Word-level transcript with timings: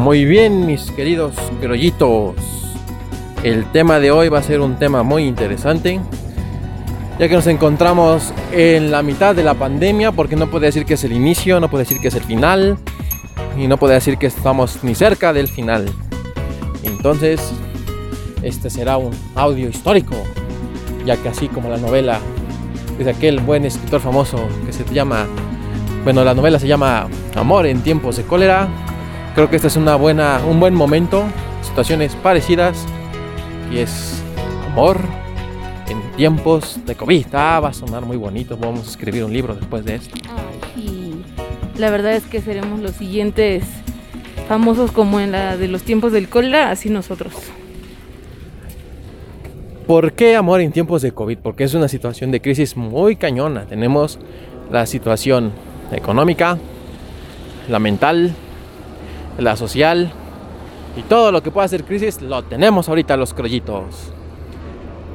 Muy 0.00 0.24
bien, 0.24 0.64
mis 0.64 0.90
queridos 0.92 1.34
grollitos. 1.60 2.34
El 3.42 3.70
tema 3.70 4.00
de 4.00 4.10
hoy 4.10 4.30
va 4.30 4.38
a 4.38 4.42
ser 4.42 4.62
un 4.62 4.76
tema 4.76 5.02
muy 5.02 5.24
interesante, 5.24 6.00
ya 7.18 7.28
que 7.28 7.34
nos 7.34 7.46
encontramos 7.46 8.32
en 8.50 8.90
la 8.90 9.02
mitad 9.02 9.36
de 9.36 9.44
la 9.44 9.52
pandemia, 9.52 10.10
porque 10.10 10.36
no 10.36 10.50
puede 10.50 10.66
decir 10.66 10.86
que 10.86 10.94
es 10.94 11.04
el 11.04 11.12
inicio, 11.12 11.60
no 11.60 11.68
puede 11.68 11.84
decir 11.84 12.00
que 12.00 12.08
es 12.08 12.14
el 12.14 12.22
final, 12.22 12.78
y 13.58 13.66
no 13.68 13.76
puede 13.76 13.92
decir 13.92 14.16
que 14.16 14.24
estamos 14.24 14.82
ni 14.82 14.94
cerca 14.94 15.34
del 15.34 15.48
final. 15.48 15.84
Entonces, 16.82 17.52
este 18.42 18.70
será 18.70 18.96
un 18.96 19.12
audio 19.34 19.68
histórico, 19.68 20.16
ya 21.04 21.18
que 21.18 21.28
así 21.28 21.48
como 21.48 21.68
la 21.68 21.76
novela 21.76 22.20
de 22.98 23.10
aquel 23.10 23.40
buen 23.40 23.66
escritor 23.66 24.00
famoso 24.00 24.38
que 24.64 24.72
se 24.72 24.82
llama, 24.94 25.26
bueno, 26.04 26.24
la 26.24 26.32
novela 26.32 26.58
se 26.58 26.66
llama 26.66 27.06
Amor 27.34 27.66
en 27.66 27.82
tiempos 27.82 28.16
de 28.16 28.22
cólera, 28.22 28.66
Creo 29.34 29.48
que 29.48 29.56
este 29.56 29.68
es 29.68 29.76
una 29.76 29.94
buena, 29.94 30.40
un 30.46 30.58
buen 30.58 30.74
momento, 30.74 31.24
situaciones 31.62 32.16
parecidas, 32.16 32.84
y 33.70 33.78
es 33.78 34.22
amor 34.66 35.00
en 35.88 36.00
tiempos 36.16 36.80
de 36.84 36.96
COVID. 36.96 37.26
Ah, 37.32 37.60
va 37.60 37.68
a 37.68 37.72
sonar 37.72 38.04
muy 38.04 38.16
bonito, 38.16 38.56
vamos 38.56 38.88
a 38.88 38.90
escribir 38.90 39.24
un 39.24 39.32
libro 39.32 39.54
después 39.54 39.84
de 39.84 39.96
esto. 39.96 40.16
Ay, 40.76 41.22
La 41.78 41.90
verdad 41.90 42.14
es 42.14 42.24
que 42.24 42.40
seremos 42.40 42.80
los 42.80 42.92
siguientes 42.92 43.64
famosos 44.48 44.90
como 44.90 45.20
en 45.20 45.30
la 45.30 45.56
de 45.56 45.68
los 45.68 45.82
tiempos 45.82 46.12
del 46.12 46.28
cólera, 46.28 46.72
así 46.72 46.90
nosotros. 46.90 47.32
¿Por 49.86 50.12
qué 50.12 50.34
amor 50.34 50.60
en 50.60 50.72
tiempos 50.72 51.02
de 51.02 51.12
COVID? 51.12 51.38
Porque 51.38 51.62
es 51.62 51.74
una 51.74 51.86
situación 51.86 52.32
de 52.32 52.40
crisis 52.40 52.76
muy 52.76 53.14
cañona. 53.14 53.64
Tenemos 53.66 54.18
la 54.72 54.86
situación 54.86 55.52
económica, 55.92 56.58
la 57.68 57.78
mental, 57.78 58.34
la 59.38 59.56
social 59.56 60.12
y 60.96 61.02
todo 61.02 61.32
lo 61.32 61.42
que 61.42 61.50
pueda 61.50 61.68
ser 61.68 61.84
crisis 61.84 62.20
lo 62.20 62.42
tenemos 62.42 62.88
ahorita 62.88 63.16
los 63.16 63.34
crollitos. 63.34 64.12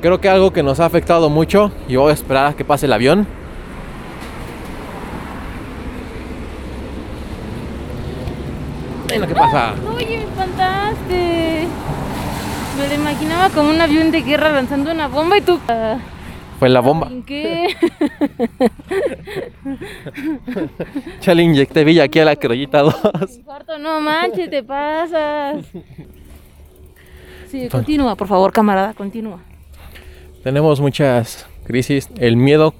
Creo 0.01 0.21
que 0.21 0.29
algo 0.29 0.53
que 0.53 0.63
nos 0.63 0.79
ha 0.79 0.85
afectado 0.85 1.29
mucho 1.29 1.71
y 1.87 1.95
voy 1.95 2.11
a 2.11 2.13
esperar 2.13 2.47
a 2.47 2.53
que 2.53 2.63
pase 2.63 2.85
el 2.85 2.93
avión. 2.93 3.27
Lo 9.17 9.27
que 9.27 9.35
pasa. 9.35 9.73
Oye, 9.95 10.17
me 10.17 10.23
espantaste. 10.23 11.67
Me 12.77 12.87
lo 12.89 12.93
imaginaba 12.93 13.49
como 13.49 13.69
un 13.69 13.79
avión 13.79 14.11
de 14.11 14.21
guerra 14.21 14.51
lanzando 14.51 14.91
una 14.91 15.07
bomba 15.07 15.37
y 15.37 15.41
tú. 15.41 15.59
Fue 16.59 16.69
la 16.69 16.79
bomba. 16.79 17.07
¿En 17.11 17.23
qué? 17.23 17.75
Ya 21.21 21.33
le 21.33 21.43
inyecté 21.43 21.83
villa 21.83 22.03
aquí 22.03 22.19
a 22.19 22.25
la 22.25 22.35
crollita 22.35 22.81
2. 22.81 22.95
Infarto, 23.37 23.77
no 23.77 23.99
manches, 23.99 24.49
te 24.49 24.63
pasas. 24.63 25.65
Sí, 27.49 27.67
continúa, 27.69 28.15
por 28.15 28.27
favor, 28.27 28.51
camarada, 28.51 28.93
continúa. 28.93 29.39
Tenemos 30.43 30.79
muchas 30.79 31.47
crisis. 31.65 32.09
El 32.17 32.37
miedo 32.37 32.73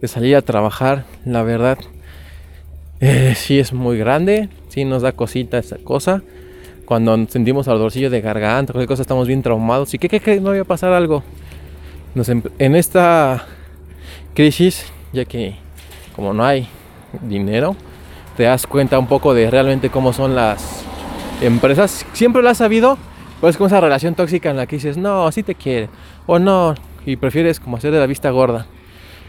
de 0.00 0.08
salir 0.08 0.36
a 0.36 0.42
trabajar, 0.42 1.04
la 1.24 1.42
verdad, 1.42 1.78
eh, 3.00 3.34
sí 3.36 3.58
es 3.58 3.72
muy 3.72 3.98
grande. 3.98 4.48
Sí 4.68 4.84
nos 4.84 5.02
da 5.02 5.12
cosita 5.12 5.58
esa 5.58 5.76
cosa. 5.78 6.22
Cuando 6.84 7.26
sentimos 7.28 7.68
ardorcillo 7.68 8.08
de 8.10 8.20
garganta, 8.20 8.72
cualquier 8.72 8.88
cosa, 8.88 9.02
estamos 9.02 9.26
bien 9.26 9.42
traumados. 9.42 9.92
¿Y 9.92 9.98
qué, 9.98 10.08
qué, 10.08 10.20
qué? 10.20 10.40
No 10.40 10.50
voy 10.50 10.58
a 10.58 10.64
pasar 10.64 10.92
algo. 10.92 11.22
En 12.14 12.76
esta 12.76 13.46
crisis, 14.34 14.86
ya 15.12 15.24
que 15.24 15.56
como 16.16 16.32
no 16.32 16.44
hay 16.44 16.68
dinero, 17.22 17.76
te 18.36 18.44
das 18.44 18.66
cuenta 18.66 18.98
un 18.98 19.06
poco 19.06 19.34
de 19.34 19.50
realmente 19.50 19.90
cómo 19.90 20.12
son 20.12 20.34
las 20.34 20.82
empresas. 21.40 22.04
Siempre 22.12 22.42
lo 22.42 22.48
has 22.48 22.58
sabido, 22.58 22.98
pero 23.40 23.50
es 23.50 23.56
como 23.56 23.68
esa 23.68 23.80
relación 23.80 24.14
tóxica 24.14 24.50
en 24.50 24.56
la 24.56 24.66
que 24.66 24.76
dices, 24.76 24.96
no, 24.96 25.26
así 25.26 25.42
te 25.42 25.54
quiere, 25.54 25.88
o 26.26 26.38
no, 26.38 26.74
y 27.06 27.16
prefieres 27.16 27.60
como 27.60 27.76
hacer 27.76 27.92
de 27.92 28.00
la 28.00 28.06
vista 28.06 28.30
gorda. 28.30 28.66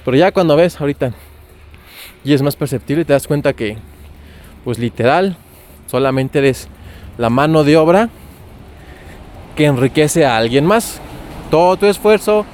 Pero 0.03 0.17
ya 0.17 0.31
cuando 0.31 0.55
ves 0.55 0.79
ahorita 0.79 1.13
y 2.23 2.33
es 2.33 2.41
más 2.41 2.55
perceptible, 2.55 3.05
te 3.05 3.13
das 3.13 3.27
cuenta 3.27 3.53
que, 3.53 3.77
pues 4.63 4.79
literal, 4.79 5.37
solamente 5.87 6.39
eres 6.39 6.67
la 7.17 7.29
mano 7.29 7.63
de 7.63 7.77
obra 7.77 8.09
que 9.55 9.65
enriquece 9.65 10.25
a 10.25 10.37
alguien 10.37 10.65
más. 10.65 11.01
Todo 11.51 11.77
tu 11.77 11.85
esfuerzo, 11.85 12.45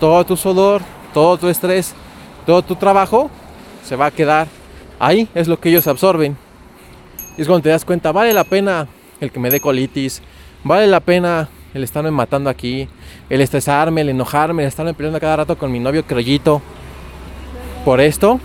todo 0.00 0.24
tu 0.24 0.36
sudor, 0.36 0.82
todo 1.12 1.36
tu 1.36 1.48
estrés, 1.48 1.94
todo 2.46 2.62
tu 2.62 2.74
trabajo 2.74 3.30
se 3.84 3.94
va 3.96 4.06
a 4.06 4.10
quedar 4.10 4.48
ahí, 4.98 5.28
es 5.34 5.46
lo 5.46 5.60
que 5.60 5.68
ellos 5.68 5.86
absorben. 5.86 6.36
Y 7.36 7.42
es 7.42 7.46
cuando 7.46 7.62
te 7.62 7.68
das 7.68 7.84
cuenta, 7.84 8.10
vale 8.10 8.32
la 8.32 8.44
pena 8.44 8.88
el 9.20 9.30
que 9.30 9.38
me 9.38 9.50
dé 9.50 9.60
colitis, 9.60 10.22
vale 10.64 10.86
la 10.86 11.00
pena 11.00 11.48
el 11.74 11.84
estarme 11.84 12.10
matando 12.10 12.50
aquí, 12.50 12.88
el 13.28 13.40
estresarme, 13.40 14.00
el 14.00 14.08
enojarme, 14.08 14.62
el 14.62 14.68
estarme 14.68 14.94
peleando 14.94 15.20
cada 15.20 15.36
rato 15.36 15.56
con 15.56 15.70
mi 15.70 15.78
novio 15.78 16.04
crollito 16.04 16.60
por 17.84 18.00
esto. 18.00 18.40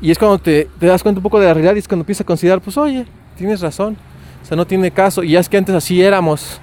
Y 0.00 0.10
es 0.10 0.18
cuando 0.18 0.38
te, 0.38 0.68
te 0.78 0.86
das 0.86 1.02
cuenta 1.02 1.18
un 1.18 1.22
poco 1.22 1.38
de 1.38 1.46
la 1.46 1.54
realidad 1.54 1.76
y 1.76 1.80
es 1.80 1.86
cuando 1.86 2.02
empiezas 2.02 2.22
a 2.22 2.26
considerar, 2.26 2.60
pues 2.60 2.78
oye, 2.78 3.04
tienes 3.36 3.60
razón, 3.60 3.96
o 4.42 4.46
sea, 4.46 4.56
no 4.56 4.66
tiene 4.66 4.90
caso. 4.90 5.22
Y 5.22 5.32
ya 5.32 5.40
es 5.40 5.48
que 5.48 5.58
antes 5.58 5.74
así 5.74 6.02
éramos, 6.02 6.60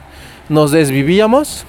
nos 0.49 0.71
desvivíamos 0.71 1.65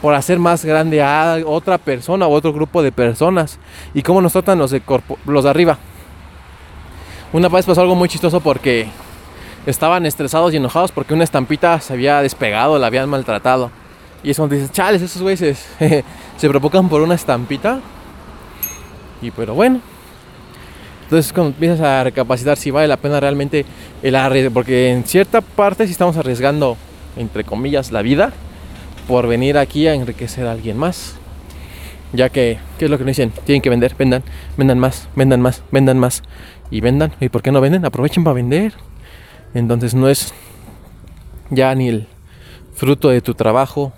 por 0.00 0.14
hacer 0.14 0.38
más 0.38 0.64
grande 0.64 1.02
a 1.02 1.38
otra 1.44 1.78
persona 1.78 2.26
o 2.26 2.30
otro 2.32 2.52
grupo 2.52 2.82
de 2.82 2.92
personas. 2.92 3.58
Y 3.94 4.02
cómo 4.02 4.20
nos 4.20 4.32
tratan 4.32 4.58
los 4.58 4.70
de, 4.70 4.80
corpo- 4.80 5.18
los 5.26 5.44
de 5.44 5.50
arriba. 5.50 5.78
Una 7.32 7.48
vez 7.48 7.66
pasó 7.66 7.80
algo 7.82 7.94
muy 7.94 8.08
chistoso 8.08 8.40
porque 8.40 8.88
estaban 9.66 10.06
estresados 10.06 10.52
y 10.54 10.56
enojados 10.56 10.92
porque 10.92 11.14
una 11.14 11.24
estampita 11.24 11.78
se 11.80 11.92
había 11.92 12.22
despegado, 12.22 12.78
la 12.78 12.86
habían 12.86 13.08
maltratado. 13.08 13.70
Y 14.22 14.30
es 14.30 14.36
cuando 14.36 14.54
dices, 14.54 14.72
chales, 14.72 15.02
esos 15.02 15.20
güeyes 15.22 15.66
se, 15.78 16.04
provocan 16.48 16.88
por 16.88 17.02
una 17.02 17.14
estampita. 17.14 17.80
Y 19.20 19.30
pero 19.30 19.54
bueno. 19.54 19.80
Entonces 21.04 21.32
cuando 21.32 21.50
empiezas 21.50 21.80
a 21.80 22.04
recapacitar 22.04 22.56
si 22.56 22.70
vale 22.70 22.86
la 22.86 22.98
pena 22.98 23.18
realmente 23.18 23.64
el 24.02 24.14
arriesgue, 24.14 24.50
porque 24.50 24.90
en 24.90 25.04
cierta 25.04 25.40
parte 25.40 25.86
si 25.86 25.92
estamos 25.92 26.16
arriesgando, 26.18 26.76
entre 27.16 27.44
comillas, 27.44 27.92
la 27.92 28.02
vida 28.02 28.32
por 29.08 29.26
venir 29.26 29.58
aquí 29.58 29.88
a 29.88 29.94
enriquecer 29.94 30.46
a 30.46 30.52
alguien 30.52 30.76
más. 30.76 31.16
Ya 32.12 32.28
que, 32.28 32.58
¿qué 32.78 32.84
es 32.84 32.90
lo 32.90 32.98
que 32.98 33.04
nos 33.04 33.16
dicen? 33.16 33.32
Tienen 33.44 33.62
que 33.62 33.70
vender, 33.70 33.94
vendan, 33.98 34.22
vendan 34.56 34.78
más, 34.78 35.08
vendan 35.16 35.40
más, 35.40 35.62
vendan 35.72 35.98
más. 35.98 36.22
Y 36.70 36.80
vendan. 36.80 37.12
¿Y 37.18 37.30
por 37.30 37.42
qué 37.42 37.50
no 37.50 37.60
venden? 37.60 37.84
Aprovechen 37.84 38.22
para 38.22 38.34
vender. 38.34 38.74
Entonces 39.54 39.94
no 39.94 40.08
es 40.08 40.32
ya 41.50 41.74
ni 41.74 41.88
el 41.88 42.06
fruto 42.74 43.08
de 43.08 43.22
tu 43.22 43.34
trabajo, 43.34 43.92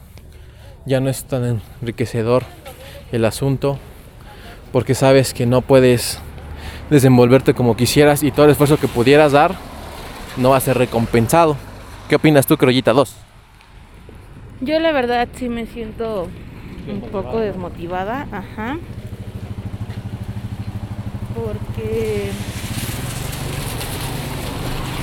ya 0.87 1.01
no 1.01 1.11
es 1.11 1.25
tan 1.25 1.61
enriquecedor 1.81 2.45
el 3.13 3.25
asunto, 3.25 3.79
porque 4.73 4.95
sabes 4.95 5.35
que 5.35 5.47
no 5.47 5.61
puedes 5.61 6.19
desenvolverte 6.89 7.53
como 7.53 7.77
quisieras 7.77 8.23
y 8.23 8.31
todo 8.31 8.47
el 8.47 8.53
esfuerzo 8.53 8.79
que 8.79 8.89
pudieras 8.89 9.33
dar 9.33 9.55
no 10.37 10.51
va 10.51 10.57
a 10.57 10.61
ser 10.61 10.79
recompensado. 10.79 11.57
¿Qué 12.09 12.17
opinas 12.17 12.47
tú, 12.47 12.57
Crollita 12.57 12.93
2? 12.93 13.30
Yo 14.61 14.79
la 14.79 14.93
verdad 14.93 15.29
sí 15.35 15.49
me 15.49 15.67
siento 15.67 16.29
un 16.91 17.01
poco 17.01 17.41
desmotivada, 17.41 18.27
ajá. 18.31 18.79
Porque 21.35 22.31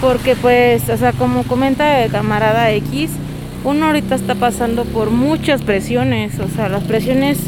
porque 0.01 0.35
pues, 0.35 0.89
o 0.89 0.97
sea, 0.97 1.11
como 1.11 1.43
comenta 1.43 2.03
el 2.03 2.11
camarada 2.11 2.71
X, 2.71 3.11
uno 3.63 3.87
ahorita 3.87 4.13
está 4.13 4.35
pasando 4.35 4.85
por 4.85 5.09
muchas 5.09 5.63
presiones, 5.63 6.39
o 6.39 6.47
sea, 6.47 6.69
las 6.69 6.83
presiones 6.83 7.39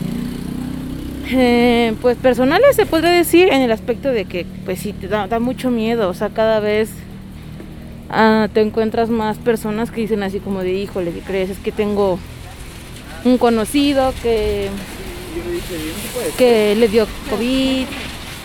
eh, 1.32 1.94
pues 2.02 2.18
personales 2.18 2.76
se 2.76 2.88
podría 2.88 3.12
decir 3.12 3.50
en 3.50 3.62
el 3.62 3.72
aspecto 3.72 4.10
de 4.10 4.26
que 4.26 4.48
pues 4.66 4.80
sí 4.80 4.94
te 4.94 5.08
da, 5.08 5.28
da 5.28 5.40
mucho 5.40 5.70
miedo, 5.70 6.10
o 6.10 6.14
sea, 6.16 6.30
cada 6.30 6.60
vez 6.60 6.90
ah, 8.10 8.48
te 8.54 8.62
encuentras 8.62 9.10
más 9.10 9.38
personas 9.38 9.92
que 9.92 10.02
dicen 10.02 10.24
así 10.24 10.40
como 10.40 10.62
de 10.62 10.74
híjole, 10.74 11.12
¿qué 11.12 11.22
crees? 11.22 11.50
Es 11.50 11.60
que 11.60 11.72
tengo 11.72 12.20
un 13.26 13.38
conocido 13.38 14.14
que, 14.22 14.70
que 16.38 16.76
le 16.76 16.88
dio 16.88 17.08
COVID. 17.30 17.86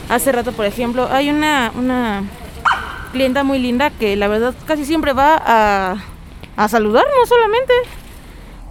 Hace 0.08 0.32
rato, 0.32 0.52
por 0.52 0.66
ejemplo, 0.66 1.08
hay 1.10 1.30
una, 1.30 1.72
una 1.76 2.24
clienta 3.12 3.44
muy 3.44 3.58
linda 3.58 3.90
que 3.90 4.16
la 4.16 4.28
verdad 4.28 4.54
casi 4.66 4.84
siempre 4.84 5.12
va 5.12 5.40
a, 5.44 5.96
a 6.56 6.68
saludarnos 6.68 7.28
solamente. 7.28 7.72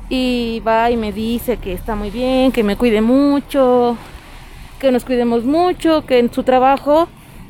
Y 0.10 0.62
va 0.68 0.92
y 0.92 0.98
me 0.98 1.12
dice 1.12 1.58
que 1.58 1.74
está 1.74 1.96
muy 1.96 2.12
bien, 2.12 2.52
que 2.52 2.64
me 2.64 2.76
cuide 2.76 3.02
mucho, 3.02 3.98
que 4.80 4.92
nos 4.92 5.06
cuidemos 5.06 5.44
mucho, 5.44 6.06
que 6.06 6.20
en 6.20 6.32
su 6.32 6.44
trabajo 6.44 7.08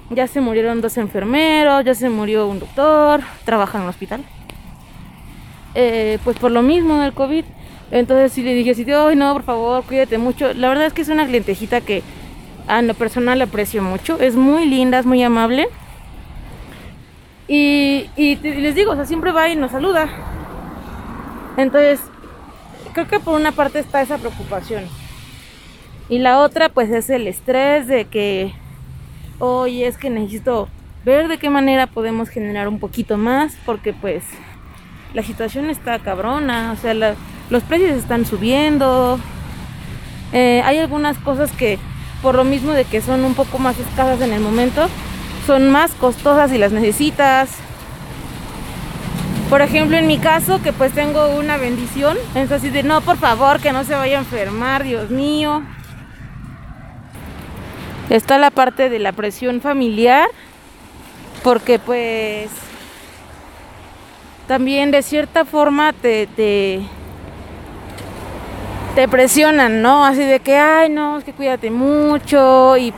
ya 0.10 0.28
se 0.28 0.42
murieron 0.42 0.82
dos 0.82 0.98
enfermeros, 0.98 1.84
ya 1.86 1.96
se 1.96 2.10
murió 2.10 2.48
un 2.48 2.60
doctor, 2.60 3.22
trabaja 3.46 3.78
en 3.78 3.84
un 3.84 3.90
hospital. 3.90 4.24
Eh, 5.76 6.20
pues 6.24 6.38
por 6.38 6.52
lo 6.52 6.62
mismo 6.62 7.00
del 7.00 7.14
COVID. 7.14 7.46
Entonces 7.92 8.32
sí 8.34 8.42
le 8.42 8.54
dije 8.54 8.72
así, 8.72 8.86
ay 8.92 9.16
no, 9.16 9.34
por 9.34 9.44
favor, 9.44 9.84
cuídate 9.84 10.18
mucho. 10.18 10.54
La 10.54 10.70
verdad 10.70 10.86
es 10.86 10.94
que 10.94 11.02
es 11.02 11.10
una 11.10 11.26
clientejita 11.26 11.82
que 11.82 12.04
a 12.68 12.82
lo 12.82 12.94
personal 12.94 13.42
aprecio 13.42 13.84
mucho. 13.84 14.20
Es 14.20 14.36
muy 14.36 14.66
linda, 14.66 15.00
es 15.00 15.06
muy 15.06 15.22
amable. 15.24 15.68
Y, 17.48 18.10
Y, 18.16 18.38
y 18.44 18.62
les 18.62 18.76
digo, 18.76 18.92
o 18.92 18.96
sea, 18.96 19.06
siempre 19.06 19.32
va 19.32 19.50
y 19.50 19.56
nos 19.56 19.72
saluda. 19.72 20.08
Entonces, 21.58 22.00
creo 22.94 23.08
que 23.08 23.20
por 23.20 23.40
una 23.40 23.52
parte 23.52 23.80
está 23.80 24.02
esa 24.02 24.18
preocupación. 24.18 24.86
Y 26.10 26.20
la 26.20 26.40
otra, 26.40 26.70
pues, 26.70 26.90
es 26.92 27.10
el 27.10 27.28
estrés 27.28 27.88
de 27.88 28.06
que, 28.06 28.54
oye, 29.44 29.88
es 29.88 29.98
que 29.98 30.10
necesito 30.10 30.70
ver 31.04 31.28
de 31.28 31.38
qué 31.38 31.50
manera 31.50 31.88
podemos 31.88 32.30
generar 32.30 32.68
un 32.68 32.80
poquito 32.80 33.18
más, 33.18 33.56
porque 33.66 33.94
pues 33.94 34.24
la 35.14 35.22
situación 35.22 35.70
está 35.70 36.00
cabrona, 36.00 36.72
o 36.72 36.78
sea, 36.78 36.94
los 36.94 37.64
precios 37.64 37.92
están 37.92 38.26
subiendo. 38.26 39.20
Eh, 40.32 40.62
hay 40.64 40.78
algunas 40.78 41.18
cosas 41.18 41.52
que, 41.52 41.78
por 42.22 42.36
lo 42.36 42.46
mismo 42.46 42.72
de 42.72 42.86
que 42.86 43.02
son 43.02 43.26
un 43.26 43.34
poco 43.34 43.60
más 43.60 43.78
escasas 43.80 44.22
en 44.22 44.32
el 44.32 44.40
momento, 44.40 44.88
son 45.46 45.70
más 45.70 45.92
costosas 45.92 46.52
y 46.54 46.58
las 46.58 46.72
necesitas. 46.72 47.50
Por 49.50 49.62
ejemplo, 49.62 49.98
en 49.98 50.08
mi 50.08 50.18
caso, 50.20 50.62
que 50.64 50.72
pues 50.72 50.94
tengo 50.94 51.36
una 51.36 51.58
bendición, 51.58 52.18
es 52.34 52.52
así 52.52 52.70
de, 52.70 52.82
no, 52.82 53.02
por 53.02 53.18
favor, 53.18 53.60
que 53.60 53.74
no 53.74 53.84
se 53.84 53.94
vaya 53.94 54.18
a 54.18 54.22
enfermar, 54.22 54.84
Dios 54.84 55.12
mío. 55.12 55.64
Está 58.10 58.38
la 58.38 58.52
parte 58.52 58.90
de 58.90 59.00
la 59.00 59.12
presión 59.12 59.62
familiar, 59.62 60.28
porque 61.44 61.80
pues 61.80 62.50
también 64.48 64.92
de 64.92 65.02
cierta 65.02 65.46
forma 65.46 65.94
te, 65.94 66.28
te, 66.28 66.82
presionan, 69.10 69.82
¿no? 69.82 70.06
Así 70.06 70.24
de 70.24 70.40
que, 70.40 70.58
ay, 70.58 70.90
no, 70.90 71.18
es 71.18 71.24
que 71.24 71.34
cuídate 71.34 71.72
mucho 71.72 72.76
y, 72.78 72.94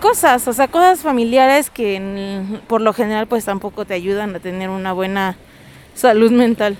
cosas, 0.00 0.48
o 0.48 0.52
sea, 0.52 0.68
cosas 0.68 1.00
familiares 1.00 1.70
que 1.70 2.42
por 2.66 2.80
lo 2.80 2.92
general 2.92 3.26
pues 3.26 3.44
tampoco 3.44 3.84
te 3.84 3.94
ayudan 3.94 4.34
a 4.34 4.40
tener 4.40 4.70
una 4.70 4.92
buena 4.92 5.36
salud 5.94 6.32
mental. 6.32 6.76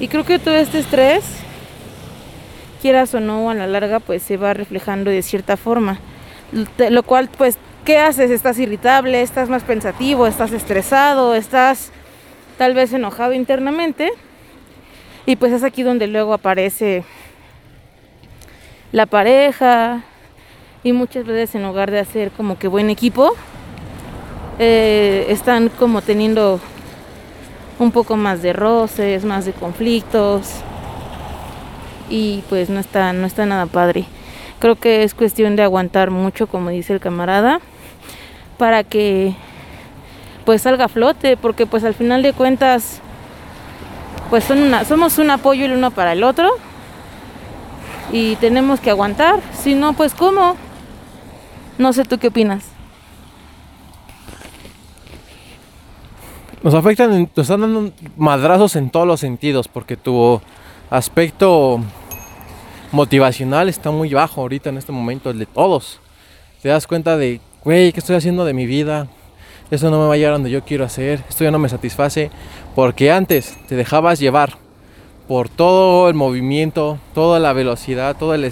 Y 0.00 0.08
creo 0.08 0.24
que 0.24 0.38
todo 0.38 0.54
este 0.54 0.80
estrés, 0.80 1.24
quieras 2.84 3.14
o 3.14 3.20
no, 3.20 3.48
a 3.48 3.54
la 3.54 3.66
larga 3.66 3.98
pues 3.98 4.22
se 4.22 4.36
va 4.36 4.52
reflejando 4.52 5.10
de 5.10 5.22
cierta 5.22 5.56
forma. 5.56 6.00
Lo 6.90 7.02
cual 7.02 7.30
pues, 7.38 7.56
¿qué 7.82 7.96
haces? 7.96 8.30
¿Estás 8.30 8.58
irritable? 8.58 9.22
¿Estás 9.22 9.48
más 9.48 9.62
pensativo? 9.62 10.26
¿Estás 10.26 10.52
estresado? 10.52 11.34
¿Estás 11.34 11.92
tal 12.58 12.74
vez 12.74 12.92
enojado 12.92 13.32
internamente? 13.32 14.12
Y 15.24 15.36
pues 15.36 15.54
es 15.54 15.64
aquí 15.64 15.82
donde 15.82 16.08
luego 16.08 16.34
aparece 16.34 17.04
la 18.92 19.06
pareja 19.06 20.02
y 20.82 20.92
muchas 20.92 21.24
veces 21.24 21.54
en 21.54 21.62
lugar 21.62 21.90
de 21.90 22.00
hacer 22.00 22.32
como 22.32 22.58
que 22.58 22.68
buen 22.68 22.90
equipo, 22.90 23.32
eh, 24.58 25.24
están 25.30 25.70
como 25.70 26.02
teniendo 26.02 26.60
un 27.78 27.92
poco 27.92 28.18
más 28.18 28.42
de 28.42 28.52
roces, 28.52 29.24
más 29.24 29.46
de 29.46 29.54
conflictos 29.54 30.62
y 32.08 32.42
pues 32.48 32.70
no 32.70 32.80
está, 32.80 33.12
no 33.12 33.26
está 33.26 33.46
nada 33.46 33.66
padre. 33.66 34.04
Creo 34.58 34.76
que 34.76 35.02
es 35.02 35.14
cuestión 35.14 35.56
de 35.56 35.62
aguantar 35.62 36.10
mucho, 36.10 36.46
como 36.46 36.70
dice 36.70 36.92
el 36.92 37.00
camarada, 37.00 37.60
para 38.58 38.84
que 38.84 39.34
pues 40.44 40.62
salga 40.62 40.86
a 40.86 40.88
flote, 40.88 41.36
porque 41.36 41.66
pues 41.66 41.84
al 41.84 41.94
final 41.94 42.22
de 42.22 42.32
cuentas 42.32 43.00
pues 44.30 44.44
somos 44.86 45.18
un 45.18 45.30
apoyo 45.30 45.66
el 45.66 45.72
uno 45.72 45.90
para 45.90 46.12
el 46.12 46.24
otro 46.24 46.50
y 48.12 48.36
tenemos 48.36 48.80
que 48.80 48.90
aguantar, 48.90 49.40
si 49.52 49.74
no, 49.74 49.92
pues 49.92 50.14
¿cómo? 50.14 50.56
No 51.78 51.92
sé 51.92 52.04
tú 52.04 52.18
qué 52.18 52.28
opinas. 52.28 52.64
Nos 56.62 56.74
afectan, 56.74 57.28
nos 57.36 57.44
están 57.44 57.60
dando 57.60 57.92
madrazos 58.16 58.76
en 58.76 58.88
todos 58.90 59.06
los 59.06 59.20
sentidos, 59.20 59.68
porque 59.68 59.96
tu 59.96 60.40
aspecto 60.90 61.80
motivacional 62.92 63.68
está 63.68 63.90
muy 63.90 64.12
bajo 64.12 64.40
ahorita 64.40 64.70
en 64.70 64.78
este 64.78 64.92
momento, 64.92 65.30
el 65.30 65.38
de 65.38 65.46
todos. 65.46 66.00
Te 66.62 66.68
das 66.68 66.86
cuenta 66.86 67.16
de, 67.16 67.40
güey, 67.62 67.92
¿qué 67.92 68.00
estoy 68.00 68.16
haciendo 68.16 68.44
de 68.44 68.54
mi 68.54 68.66
vida? 68.66 69.08
Eso 69.70 69.90
no 69.90 70.00
me 70.00 70.06
va 70.06 70.14
a 70.14 70.16
llevar 70.16 70.34
donde 70.34 70.50
yo 70.50 70.64
quiero 70.64 70.84
hacer, 70.84 71.24
esto 71.28 71.44
ya 71.44 71.50
no 71.50 71.58
me 71.58 71.68
satisface. 71.68 72.30
Porque 72.74 73.10
antes 73.10 73.56
te 73.68 73.76
dejabas 73.76 74.18
llevar 74.18 74.58
por 75.26 75.48
todo 75.48 76.08
el 76.08 76.14
movimiento, 76.14 76.98
toda 77.14 77.40
la 77.40 77.52
velocidad, 77.52 78.16
todo 78.16 78.34
el, 78.34 78.50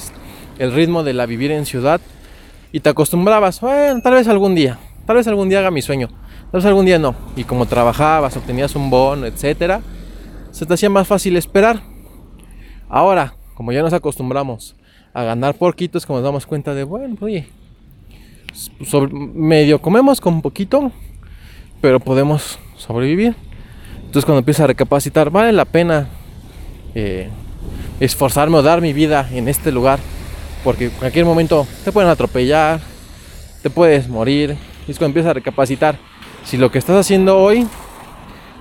el 0.58 0.73
ritmo 0.73 1.02
de 1.02 1.12
la 1.12 1.26
vivir 1.26 1.50
en 1.50 1.67
ciudad 1.67 2.00
y 2.73 2.81
te 2.81 2.88
acostumbrabas, 2.88 3.61
bueno, 3.61 4.00
tal 4.00 4.14
vez 4.14 4.26
algún 4.28 4.55
día, 4.55 4.78
tal 5.06 5.17
vez 5.17 5.26
algún 5.26 5.50
día 5.50 5.58
haga 5.58 5.70
mi 5.70 5.82
sueño, 5.82 6.08
tal 6.50 6.61
vez 6.61 6.64
algún 6.64 6.87
día 6.87 6.99
no. 6.99 7.14
Y 7.37 7.44
como 7.44 7.67
trabajabas, 7.67 8.37
obtenías 8.37 8.75
un 8.75 8.88
bono, 8.88 9.26
etcétera, 9.26 9.82
se 10.50 10.64
te 10.64 10.75
hacía 10.75 10.88
más 10.88 11.06
fácil 11.06 11.37
esperar. 11.37 11.91
Ahora, 12.94 13.32
como 13.54 13.72
ya 13.72 13.80
nos 13.80 13.94
acostumbramos 13.94 14.76
a 15.14 15.22
ganar 15.22 15.54
porquitos, 15.54 16.04
como 16.04 16.18
nos 16.18 16.24
damos 16.26 16.44
cuenta 16.44 16.74
de, 16.74 16.84
bueno, 16.84 17.16
oye, 17.22 17.48
medio 19.32 19.80
comemos 19.80 20.20
con 20.20 20.42
poquito, 20.42 20.92
pero 21.80 22.00
podemos 22.00 22.58
sobrevivir. 22.76 23.34
Entonces 23.96 24.26
cuando 24.26 24.40
empiezo 24.40 24.64
a 24.64 24.66
recapacitar, 24.66 25.30
vale 25.30 25.54
la 25.54 25.64
pena 25.64 26.06
eh, 26.94 27.30
esforzarme 27.98 28.58
o 28.58 28.62
dar 28.62 28.82
mi 28.82 28.92
vida 28.92 29.26
en 29.32 29.48
este 29.48 29.72
lugar, 29.72 29.98
porque 30.62 30.84
en 30.84 30.90
cualquier 30.90 31.24
momento 31.24 31.66
te 31.86 31.92
pueden 31.92 32.10
atropellar, 32.10 32.78
te 33.62 33.70
puedes 33.70 34.06
morir. 34.06 34.54
Y 34.86 34.90
es 34.90 34.98
cuando 34.98 35.12
empiezas 35.12 35.30
a 35.30 35.32
recapacitar 35.32 35.96
si 36.44 36.58
lo 36.58 36.70
que 36.70 36.78
estás 36.78 36.96
haciendo 36.96 37.38
hoy 37.38 37.66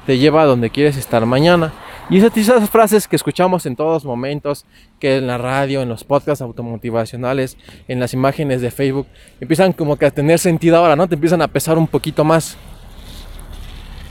te 0.06 0.18
lleva 0.18 0.44
a 0.44 0.46
donde 0.46 0.70
quieres 0.70 0.96
estar 0.96 1.26
mañana. 1.26 1.74
Y 2.10 2.18
esas, 2.18 2.70
frases 2.70 3.08
que 3.08 3.16
escuchamos 3.16 3.66
en 3.66 3.76
todos 3.76 4.04
momentos, 4.04 4.66
que 5.00 5.18
en 5.18 5.28
la 5.28 5.38
radio, 5.38 5.82
en 5.82 5.90
los 5.90 6.04
podcasts 6.04 6.42
automotivacionales, 6.42 7.58
en 7.88 8.00
las 8.00 8.14
imágenes 8.14 8.62
de 8.62 8.72
Facebook, 8.72 9.08
empiezan 9.40 9.72
como 9.72 9.96
que 9.96 10.06
a 10.06 10.12
tener 10.12 10.40
sentido 10.40 10.78
ahora, 10.78 10.96
¿no? 10.96 11.08
Te 11.08 11.16
empiezan 11.16 11.42
a 11.42 11.48
pesar 11.48 11.78
un 11.78 11.88
poquito 11.88 12.24
más. 12.24 12.58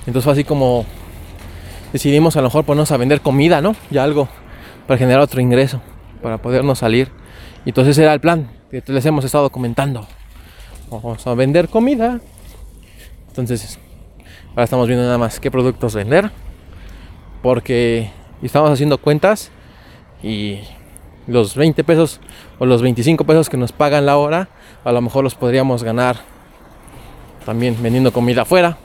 Entonces 0.06 0.24
fue 0.24 0.32
así 0.32 0.44
como 0.44 0.86
decidimos 1.92 2.36
a 2.36 2.40
lo 2.40 2.48
mejor 2.48 2.64
ponernos 2.64 2.90
a 2.92 2.96
vender 2.96 3.20
comida, 3.20 3.60
¿no? 3.60 3.76
Ya 3.90 4.04
algo 4.04 4.28
para 4.86 4.96
generar 4.96 5.20
otro 5.20 5.40
ingreso, 5.40 5.82
para 6.22 6.38
podernos 6.38 6.78
salir. 6.78 7.10
Y 7.66 7.70
entonces 7.70 7.98
era 7.98 8.14
el 8.14 8.20
plan 8.20 8.50
que 8.70 8.82
les 8.86 9.04
hemos 9.04 9.24
estado 9.24 9.50
comentando. 9.50 10.06
Vamos 10.90 11.26
a 11.26 11.34
vender 11.34 11.68
comida. 11.68 12.20
Entonces, 13.28 13.78
ahora 14.50 14.64
estamos 14.64 14.88
viendo 14.88 15.04
nada 15.04 15.18
más 15.18 15.38
qué 15.38 15.50
productos 15.50 15.94
vender. 15.94 16.30
Porque 17.42 18.10
estamos 18.42 18.70
haciendo 18.70 18.98
cuentas 18.98 19.50
y 20.22 20.60
los 21.26 21.54
20 21.54 21.84
pesos 21.84 22.20
o 22.58 22.66
los 22.66 22.82
25 22.82 23.24
pesos 23.24 23.48
que 23.48 23.56
nos 23.56 23.72
pagan 23.72 24.06
la 24.06 24.16
hora, 24.16 24.48
a 24.84 24.92
lo 24.92 25.00
mejor 25.00 25.24
los 25.24 25.34
podríamos 25.34 25.82
ganar 25.82 26.16
también 27.44 27.76
vendiendo 27.82 28.12
comida 28.12 28.42
afuera. 28.42 28.78